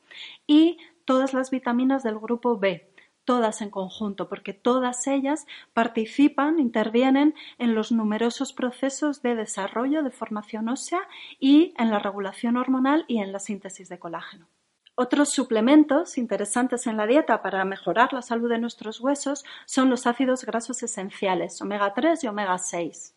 y 0.45 0.77
todas 1.05 1.33
las 1.33 1.51
vitaminas 1.51 2.03
del 2.03 2.19
grupo 2.19 2.57
B, 2.57 2.90
todas 3.31 3.61
en 3.61 3.69
conjunto, 3.69 4.27
porque 4.27 4.51
todas 4.51 5.07
ellas 5.07 5.47
participan, 5.71 6.59
intervienen 6.59 7.33
en 7.59 7.75
los 7.75 7.93
numerosos 7.93 8.51
procesos 8.51 9.21
de 9.21 9.35
desarrollo 9.35 10.03
de 10.03 10.11
formación 10.11 10.67
ósea 10.67 10.99
y 11.39 11.73
en 11.77 11.91
la 11.91 11.99
regulación 11.99 12.57
hormonal 12.57 13.05
y 13.07 13.19
en 13.19 13.31
la 13.31 13.39
síntesis 13.39 13.87
de 13.87 13.99
colágeno. 13.99 14.49
Otros 14.95 15.29
suplementos 15.29 16.17
interesantes 16.17 16.87
en 16.87 16.97
la 16.97 17.07
dieta 17.07 17.41
para 17.41 17.63
mejorar 17.63 18.11
la 18.11 18.21
salud 18.21 18.49
de 18.49 18.59
nuestros 18.59 18.99
huesos 18.99 19.45
son 19.65 19.89
los 19.89 20.07
ácidos 20.07 20.43
grasos 20.43 20.83
esenciales, 20.83 21.61
omega 21.61 21.93
3 21.93 22.25
y 22.25 22.27
omega 22.27 22.57
6 22.57 23.15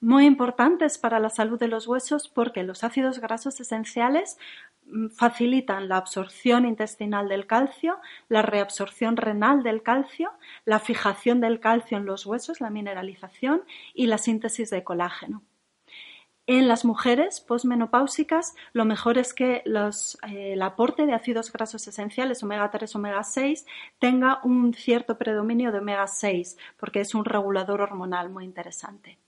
muy 0.00 0.26
importantes 0.26 0.98
para 0.98 1.20
la 1.20 1.30
salud 1.30 1.58
de 1.58 1.68
los 1.68 1.86
huesos 1.86 2.28
porque 2.28 2.62
los 2.62 2.84
ácidos 2.84 3.18
grasos 3.18 3.60
esenciales 3.60 4.38
mm, 4.86 5.08
facilitan 5.08 5.88
la 5.88 5.96
absorción 5.96 6.66
intestinal 6.66 7.28
del 7.28 7.46
calcio, 7.46 7.98
la 8.28 8.42
reabsorción 8.42 9.16
renal 9.16 9.62
del 9.62 9.82
calcio, 9.82 10.32
la 10.64 10.80
fijación 10.80 11.40
del 11.40 11.60
calcio 11.60 11.96
en 11.98 12.06
los 12.06 12.26
huesos, 12.26 12.60
la 12.60 12.70
mineralización 12.70 13.62
y 13.94 14.06
la 14.06 14.18
síntesis 14.18 14.70
de 14.70 14.84
colágeno. 14.84 15.42
En 16.48 16.68
las 16.68 16.84
mujeres 16.84 17.40
posmenopáusicas, 17.40 18.54
lo 18.72 18.84
mejor 18.84 19.18
es 19.18 19.34
que 19.34 19.64
eh, 19.66 20.52
el 20.52 20.62
aporte 20.62 21.04
de 21.04 21.12
ácidos 21.12 21.52
grasos 21.52 21.88
esenciales 21.88 22.44
omega 22.44 22.70
3, 22.70 22.94
omega 22.94 23.24
6 23.24 23.66
tenga 23.98 24.40
un 24.44 24.72
cierto 24.72 25.18
predominio 25.18 25.72
de 25.72 25.78
omega 25.78 26.06
6, 26.06 26.56
porque 26.76 27.00
es 27.00 27.16
un 27.16 27.24
regulador 27.24 27.80
hormonal 27.80 28.30
muy 28.30 28.44
interesante. 28.44 29.18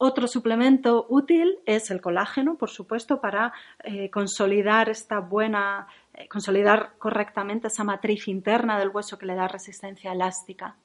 Otro 0.00 0.28
suplemento 0.28 1.06
útil 1.08 1.58
es 1.66 1.90
el 1.90 2.00
colágeno, 2.00 2.56
por 2.56 2.70
supuesto, 2.70 3.20
para 3.20 3.52
eh, 3.82 4.10
consolidar 4.10 4.88
esta 4.88 5.18
buena, 5.18 5.88
eh, 6.14 6.28
consolidar 6.28 6.92
correctamente 6.98 7.66
esa 7.66 7.82
matriz 7.82 8.28
interna 8.28 8.78
del 8.78 8.90
hueso 8.90 9.18
que 9.18 9.26
le 9.26 9.34
da 9.34 9.48
resistencia 9.48 10.12
elástica. 10.12 10.76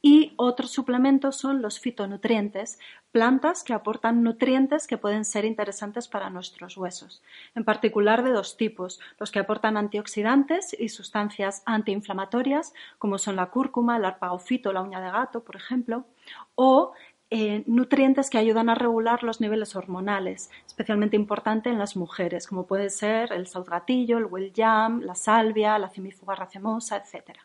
Y 0.00 0.34
otros 0.36 0.72
suplementos 0.72 1.36
son 1.36 1.62
los 1.62 1.78
fitonutrientes, 1.78 2.78
plantas 3.12 3.62
que 3.62 3.72
aportan 3.72 4.24
nutrientes 4.24 4.88
que 4.88 4.98
pueden 4.98 5.24
ser 5.24 5.44
interesantes 5.44 6.08
para 6.08 6.30
nuestros 6.30 6.76
huesos, 6.76 7.22
en 7.54 7.64
particular 7.64 8.24
de 8.24 8.32
dos 8.32 8.56
tipos, 8.56 8.98
los 9.20 9.30
que 9.30 9.38
aportan 9.38 9.76
antioxidantes 9.76 10.74
y 10.76 10.88
sustancias 10.88 11.62
antiinflamatorias, 11.66 12.74
como 12.98 13.18
son 13.18 13.36
la 13.36 13.50
cúrcuma, 13.50 13.96
el 13.96 14.04
arpagofito, 14.04 14.72
la 14.72 14.82
uña 14.82 15.00
de 15.00 15.12
gato, 15.12 15.44
por 15.44 15.54
ejemplo, 15.54 16.04
o 16.56 16.92
eh, 17.34 17.64
nutrientes 17.66 18.28
que 18.28 18.36
ayudan 18.36 18.68
a 18.68 18.74
regular 18.74 19.22
los 19.22 19.40
niveles 19.40 19.74
hormonales, 19.74 20.50
especialmente 20.66 21.16
importante 21.16 21.70
en 21.70 21.78
las 21.78 21.96
mujeres, 21.96 22.46
como 22.46 22.66
puede 22.66 22.90
ser 22.90 23.32
el 23.32 23.46
salgatillo, 23.46 24.18
el 24.18 24.26
william, 24.26 25.00
la 25.00 25.14
salvia, 25.14 25.78
la 25.78 25.88
cimifuga 25.88 26.34
racemosa, 26.34 26.98
etc. 26.98 27.38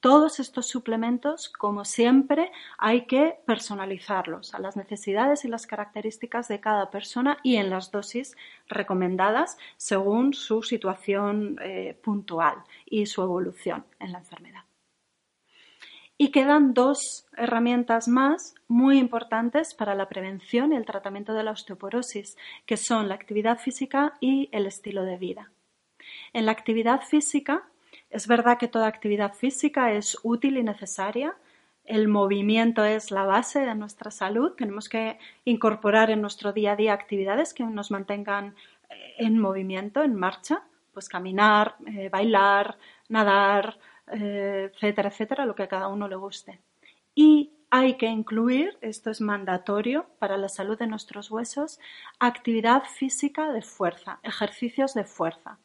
Todos 0.00 0.38
estos 0.38 0.66
suplementos, 0.66 1.48
como 1.48 1.86
siempre, 1.86 2.52
hay 2.76 3.06
que 3.06 3.40
personalizarlos 3.46 4.52
a 4.52 4.58
las 4.58 4.76
necesidades 4.76 5.46
y 5.46 5.48
las 5.48 5.66
características 5.66 6.46
de 6.48 6.60
cada 6.60 6.90
persona 6.90 7.38
y 7.42 7.56
en 7.56 7.70
las 7.70 7.90
dosis 7.90 8.36
recomendadas 8.68 9.56
según 9.78 10.34
su 10.34 10.62
situación 10.62 11.56
eh, 11.62 11.98
puntual 12.02 12.56
y 12.84 13.06
su 13.06 13.22
evolución 13.22 13.86
en 13.98 14.12
la 14.12 14.18
enfermedad. 14.18 14.67
Y 16.20 16.32
quedan 16.32 16.74
dos 16.74 17.26
herramientas 17.36 18.08
más 18.08 18.56
muy 18.66 18.98
importantes 18.98 19.72
para 19.72 19.94
la 19.94 20.08
prevención 20.08 20.72
y 20.72 20.76
el 20.76 20.84
tratamiento 20.84 21.32
de 21.32 21.44
la 21.44 21.52
osteoporosis, 21.52 22.36
que 22.66 22.76
son 22.76 23.08
la 23.08 23.14
actividad 23.14 23.58
física 23.58 24.14
y 24.20 24.48
el 24.50 24.66
estilo 24.66 25.04
de 25.04 25.16
vida. 25.16 25.52
En 26.32 26.44
la 26.44 26.52
actividad 26.52 27.02
física, 27.02 27.62
es 28.10 28.26
verdad 28.26 28.58
que 28.58 28.66
toda 28.66 28.88
actividad 28.88 29.34
física 29.34 29.92
es 29.92 30.16
útil 30.24 30.56
y 30.56 30.64
necesaria. 30.64 31.36
El 31.84 32.08
movimiento 32.08 32.84
es 32.84 33.12
la 33.12 33.24
base 33.24 33.60
de 33.60 33.74
nuestra 33.76 34.10
salud. 34.10 34.54
Tenemos 34.56 34.88
que 34.88 35.18
incorporar 35.44 36.10
en 36.10 36.20
nuestro 36.20 36.52
día 36.52 36.72
a 36.72 36.76
día 36.76 36.94
actividades 36.94 37.54
que 37.54 37.62
nos 37.62 37.92
mantengan 37.92 38.56
eh, 38.90 39.14
en 39.18 39.38
movimiento, 39.38 40.02
en 40.02 40.14
marcha, 40.14 40.62
pues 40.92 41.08
caminar, 41.08 41.76
eh, 41.86 42.08
bailar, 42.08 42.76
nadar, 43.08 43.78
eh, 44.12 44.70
etcétera, 44.72 45.08
etcétera, 45.08 45.46
lo 45.46 45.54
que 45.54 45.64
a 45.64 45.68
cada 45.68 45.88
uno 45.88 46.08
le 46.08 46.16
guste. 46.16 46.60
Y 47.14 47.52
hay 47.70 47.96
que 47.96 48.06
incluir, 48.06 48.78
esto 48.80 49.10
es 49.10 49.20
mandatorio 49.20 50.06
para 50.18 50.36
la 50.36 50.48
salud 50.48 50.78
de 50.78 50.86
nuestros 50.86 51.30
huesos, 51.30 51.78
actividad 52.18 52.84
física 52.84 53.52
de 53.52 53.62
fuerza, 53.62 54.20
ejercicios 54.22 54.94
de 54.94 55.04
fuerza. 55.04 55.58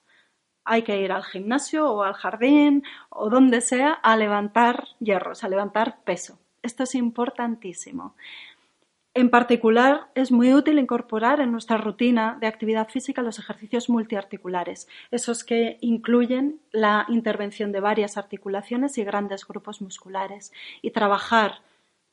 Hay 0.65 0.84
que 0.84 0.99
ir 1.01 1.12
al 1.12 1.23
gimnasio 1.23 1.89
o 1.89 2.03
al 2.03 2.13
jardín 2.13 2.84
o 3.10 3.29
donde 3.29 3.62
sea 3.62 3.93
a 3.93 4.15
levantar 4.17 4.88
hierros, 4.99 5.43
a 5.43 5.49
levantar 5.49 6.03
peso. 6.03 6.39
Esto 6.62 6.84
es 6.84 6.95
importantísimo. 6.95 8.15
En 9.15 9.30
particular, 9.30 10.08
es 10.15 10.32
muy 10.32 10.56
útil 10.56 10.80
incorporar 10.80 11.39
en 11.39 11.52
nuestra 11.52 11.78
rutina 11.78 12.38
de 12.41 12.47
actividad 12.47 12.89
física 12.89 13.21
los 13.21 13.38
ejercicios 13.38 13.88
multiarticulares, 13.88 14.88
esos 15.12 15.43
que 15.43 15.78
incluyen 15.82 16.60
la 16.71 17.06
intervención 17.10 17.71
de 17.71 17.80
varias 17.80 18.17
articulaciones 18.17 18.97
y 18.97 19.04
grandes 19.04 19.45
grupos 19.45 19.84
musculares, 19.84 20.52
y 20.82 20.89
trabajar, 20.89 21.62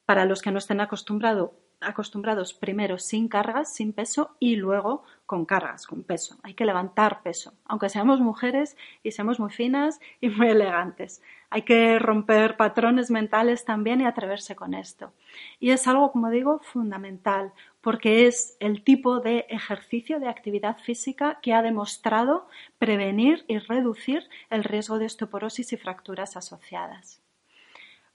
para 0.04 0.26
los 0.26 0.42
que 0.42 0.50
no 0.50 0.58
estén 0.58 0.82
acostumbrados, 0.82 1.52
acostumbrados 1.80 2.54
primero 2.54 2.98
sin 2.98 3.28
cargas, 3.28 3.72
sin 3.72 3.92
peso 3.92 4.36
y 4.38 4.56
luego 4.56 5.02
con 5.26 5.44
cargas, 5.44 5.86
con 5.86 6.02
peso. 6.02 6.36
Hay 6.42 6.54
que 6.54 6.64
levantar 6.64 7.22
peso, 7.22 7.54
aunque 7.64 7.88
seamos 7.88 8.20
mujeres 8.20 8.76
y 9.02 9.12
seamos 9.12 9.38
muy 9.38 9.50
finas 9.50 10.00
y 10.20 10.28
muy 10.28 10.48
elegantes. 10.48 11.22
Hay 11.50 11.62
que 11.62 11.98
romper 11.98 12.56
patrones 12.56 13.10
mentales 13.10 13.64
también 13.64 14.00
y 14.00 14.06
atreverse 14.06 14.54
con 14.56 14.74
esto. 14.74 15.12
Y 15.58 15.70
es 15.70 15.86
algo, 15.86 16.12
como 16.12 16.30
digo, 16.30 16.60
fundamental, 16.60 17.52
porque 17.80 18.26
es 18.26 18.56
el 18.60 18.84
tipo 18.84 19.20
de 19.20 19.46
ejercicio 19.48 20.20
de 20.20 20.28
actividad 20.28 20.78
física 20.78 21.38
que 21.42 21.54
ha 21.54 21.62
demostrado 21.62 22.48
prevenir 22.78 23.44
y 23.48 23.58
reducir 23.58 24.28
el 24.50 24.64
riesgo 24.64 24.98
de 24.98 25.06
osteoporosis 25.06 25.72
y 25.72 25.76
fracturas 25.76 26.36
asociadas. 26.36 27.22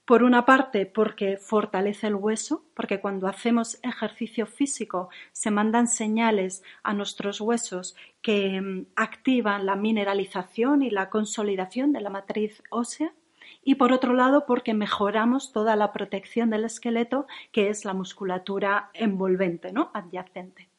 Por 0.06 0.22
una 0.22 0.46
parte, 0.46 0.86
porque 0.86 1.38
fortalece 1.38 2.06
el 2.06 2.13
hueso, 2.13 2.63
porque 2.76 3.02
cuando 3.02 3.28
hacemos 3.28 3.80
ejercicio 3.82 4.46
físico 4.46 5.10
se 5.32 5.50
mandan 5.50 5.88
señales 5.88 6.63
a 6.84 6.94
nuestros 6.94 7.41
huesos 7.41 7.96
que 8.22 8.62
mm, 8.62 8.86
activan 8.96 9.65
la 9.65 9.76
mineralización 9.76 10.84
y 10.84 10.91
la 10.91 11.10
consolidación 11.10 11.91
de 11.91 12.02
la 12.02 12.12
matriz 12.12 12.62
ósea. 12.70 13.13
Y 13.63 13.76
por 13.76 13.91
otro 13.94 14.13
lado, 14.13 14.46
porque 14.46 14.76
mejoramos 14.76 15.52
toda 15.52 15.76
la 15.76 15.91
protección 15.91 16.52
del 16.52 16.65
esqueleto, 16.65 17.26
que 17.52 17.70
es 17.70 17.84
la 17.84 17.96
musculatura 17.96 18.91
envolvente, 18.94 19.72
¿no? 19.72 19.89
adyacente. 19.96 20.70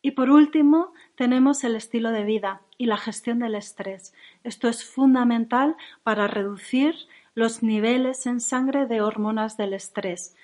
Y 0.00 0.12
por 0.12 0.30
último, 0.30 0.92
tenemos 1.16 1.64
el 1.64 1.74
estilo 1.74 2.12
de 2.12 2.22
vida 2.22 2.62
y 2.78 2.86
la 2.86 2.96
gestión 2.96 3.40
del 3.40 3.56
estrés. 3.56 4.14
Esto 4.44 4.68
es 4.68 4.84
fundamental 4.84 5.74
para 6.04 6.28
reducir 6.28 6.94
los 7.36 7.62
niveles 7.62 8.26
en 8.26 8.40
sangre 8.40 8.86
de 8.86 9.02
hormonas 9.02 9.56
del 9.56 9.74
estrés 9.74 10.34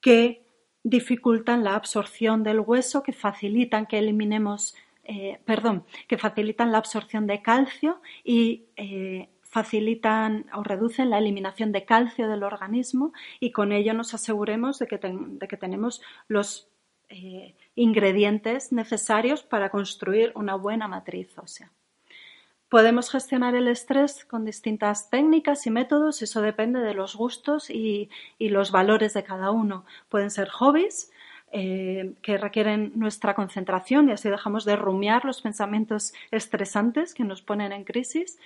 que 0.00 0.42
dificultan 0.82 1.62
la 1.62 1.74
absorción 1.74 2.42
del 2.42 2.60
hueso, 2.60 3.02
que 3.02 3.12
facilitan 3.12 3.86
que 3.86 3.98
eliminemos, 3.98 4.74
eh, 5.04 5.38
perdón, 5.44 5.84
que 6.08 6.18
facilitan 6.18 6.72
la 6.72 6.78
absorción 6.78 7.26
de 7.26 7.42
calcio 7.42 8.00
y 8.24 8.64
eh, 8.76 9.28
facilitan 9.42 10.46
o 10.54 10.62
reducen 10.62 11.10
la 11.10 11.18
eliminación 11.18 11.72
de 11.72 11.84
calcio 11.84 12.26
del 12.26 12.42
organismo 12.42 13.12
y 13.38 13.52
con 13.52 13.70
ello 13.70 13.92
nos 13.92 14.14
aseguremos 14.14 14.78
de 14.78 14.86
que, 14.86 15.56
tenemos 15.58 16.02
los 16.26 16.68
eh, 17.10 17.54
ingredientes 17.74 18.72
necesarios 18.72 19.42
para 19.42 19.68
construir 19.68 20.32
una 20.34 20.54
buena 20.54 20.88
matriz 20.88 21.36
ósea. 21.38 21.70
Podemos 22.68 23.10
gestionar 23.10 23.54
el 23.54 23.68
estrés 23.68 24.24
con 24.24 24.44
distintas 24.44 25.10
técnicas 25.10 25.66
y 25.66 25.70
métodos, 25.70 26.22
eso 26.22 26.40
depende 26.40 26.80
de 26.80 26.94
los 26.94 27.14
gustos 27.14 27.70
y, 27.70 28.10
los 28.38 28.72
valores 28.72 29.14
de 29.14 29.22
cada 29.22 29.50
uno. 29.50 29.84
Pueden 30.08 30.30
ser 30.30 30.48
hobbies, 30.48 31.10
eh, 31.52 32.14
que 32.20 32.36
requieren 32.36 32.92
nuestra 32.96 33.34
concentración 33.34 34.08
y 34.08 34.12
así 34.12 34.28
dejamos 34.28 34.64
de 34.64 34.74
rumiar 34.74 35.24
los 35.24 35.40
pensamientos 35.40 36.12
estresantes 36.32 37.14
que 37.14 37.22
nos 37.22 37.42
ponen 37.42 37.70
en 37.70 37.84
crisis, 37.84 38.38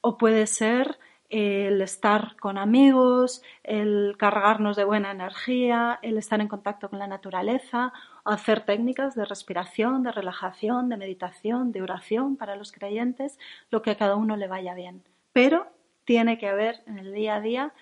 o 0.00 0.18
puede 0.18 0.48
ser 0.48 0.98
el 1.30 1.80
estar 1.80 2.36
con 2.36 2.58
amigos, 2.58 3.42
el 3.64 4.16
cargarnos 4.18 4.76
de 4.76 4.84
buena 4.84 5.10
energía, 5.10 5.98
el 6.02 6.18
estar 6.18 6.40
en 6.40 6.48
contacto 6.48 6.88
con 6.88 6.98
la 6.98 7.06
naturaleza, 7.06 7.92
hacer 8.26 8.64
técnicas 8.64 9.14
de 9.14 9.24
respiración, 9.24 10.02
de 10.02 10.12
relajación, 10.12 10.88
de 10.88 10.96
meditación, 10.96 11.72
de 11.72 11.82
oración 11.82 12.36
para 12.36 12.56
los 12.56 12.72
creyentes, 12.72 13.38
lo 13.70 13.82
que 13.82 13.92
a 13.92 13.96
cada 13.96 14.16
uno 14.16 14.36
le 14.36 14.48
vaya 14.48 14.74
bien. 14.74 15.02
Pero 15.32 15.66
tiene 16.04 16.38
que 16.38 16.48
haber 16.48 16.82
en 16.86 16.98
el 16.98 17.12
día 17.12 17.36
a 17.36 17.40
día 17.40 17.72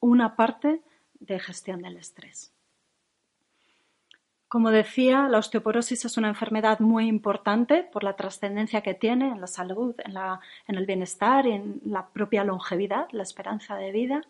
una 0.00 0.36
parte 0.36 0.82
de 1.20 1.38
gestión 1.38 1.82
del 1.82 1.96
estrés. 1.96 2.52
Como 4.52 4.70
decía, 4.70 5.28
la 5.28 5.38
osteoporosis 5.38 6.04
es 6.04 6.18
una 6.18 6.28
enfermedad 6.28 6.80
muy 6.80 7.06
importante 7.06 7.84
por 7.84 8.04
la 8.04 8.16
trascendencia 8.16 8.82
que 8.82 8.92
tiene 8.92 9.28
en 9.28 9.40
la 9.40 9.46
salud, 9.46 9.94
en, 10.04 10.76
el 10.76 10.84
bienestar, 10.84 11.46
en 11.46 11.80
la 11.86 12.08
propia 12.08 12.44
longevidad, 12.44 13.08
la 13.12 13.22
esperanza 13.22 13.76
de 13.76 13.92
vida 13.92 14.20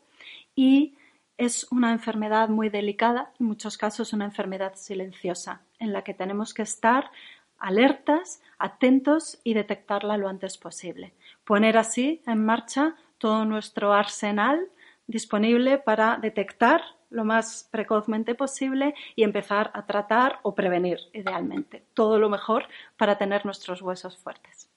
y 0.55 0.95
es 1.37 1.67
una 1.71 1.93
enfermedad 1.93 2.49
muy 2.49 2.69
delicada, 2.69 3.33
en 3.41 3.47
muchos 3.47 3.77
casos 3.77 4.13
una 4.13 4.25
enfermedad 4.25 4.75
silenciosa, 4.77 5.63
en 5.79 5.93
la 5.93 6.03
que 6.03 6.15
tenemos 6.15 6.55
que 6.55 6.63
estar 6.63 7.11
alertas, 7.59 8.43
atentos 8.59 9.39
y 9.45 9.55
detectarla 9.55 10.17
lo 10.17 10.29
antes 10.29 10.59
posible. 10.59 11.15
Poner 11.45 11.79
así 11.79 12.23
en 12.27 12.45
marcha 12.45 12.97
todo 13.19 13.45
nuestro 13.45 13.93
arsenal 13.93 14.69
disponible 15.07 15.79
para 15.79 16.17
detectar 16.17 16.83
lo 17.11 17.25
más 17.25 17.69
precozmente 17.71 18.35
posible 18.35 18.95
y 19.15 19.23
empezar 19.23 19.71
a 19.75 19.87
tratar 19.87 20.41
o 20.43 20.55
prevenir, 20.55 20.99
idealmente. 21.13 21.85
Todo 21.95 22.19
lo 22.19 22.29
mejor 22.29 22.67
para 22.97 23.19
tener 23.19 23.45
nuestros 23.45 23.83
huesos 23.83 24.17
fuertes. 24.17 24.72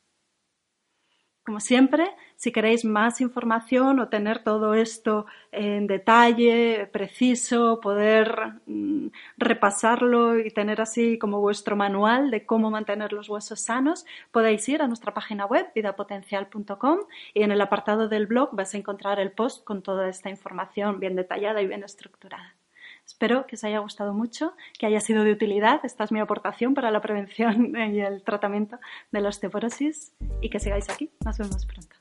Como 1.46 1.60
siempre, 1.60 2.10
si 2.38 2.52
queréis 2.52 2.84
más 2.86 3.22
información 3.22 4.00
o 4.00 4.10
tener 4.10 4.44
todo 4.44 4.74
esto 4.74 5.28
en 5.52 5.86
detalle, 5.86 6.90
preciso, 6.92 7.80
poder 7.82 8.54
mm, 8.66 9.10
repasarlo 9.38 10.40
y 10.40 10.50
tener 10.50 10.82
así 10.82 11.20
como 11.20 11.42
vuestro 11.42 11.76
manual 11.76 12.32
de 12.32 12.48
cómo 12.48 12.72
mantener 12.72 13.14
los 13.14 13.30
huesos 13.30 13.62
sanos, 13.62 14.06
podéis 14.32 14.68
ir 14.70 14.82
a 14.82 14.88
nuestra 14.88 15.14
página 15.14 15.46
web 15.46 15.68
vidapotencial.com 15.76 17.00
y 17.36 17.44
en 17.44 17.52
el 17.52 17.62
apartado 17.62 18.10
del 18.10 18.26
blog 18.26 18.56
vais 18.56 18.74
a 18.74 18.78
encontrar 18.80 19.20
el 19.20 19.32
post 19.32 19.64
con 19.64 19.84
toda 19.84 20.10
esta 20.10 20.32
información 20.32 21.00
bien 21.00 21.16
detallada 21.16 21.62
y 21.62 21.68
bien 21.68 21.84
estructurada. 21.84 22.56
Espero 23.06 23.46
que 23.48 23.56
os 23.56 23.64
haya 23.64 23.80
gustado 23.80 24.14
mucho, 24.14 24.54
que 24.80 24.86
haya 24.86 25.00
sido 25.00 25.24
de 25.24 25.32
utilidad. 25.32 25.80
Esta 25.84 26.04
es 26.04 26.12
mi 26.12 26.20
aportación 26.20 26.74
para 26.74 26.92
la 26.92 27.02
prevención 27.02 27.76
y 27.94 28.02
el 28.02 28.24
tratamiento 28.24 28.80
de 29.12 29.22
la 29.22 29.30
osteoporosis 29.30 30.14
y 30.42 30.50
que 30.50 30.60
sigáis 30.60 30.90
aquí. 30.90 31.12
Nos 31.24 31.38
vemos 31.38 31.66
pronto. 31.66 31.95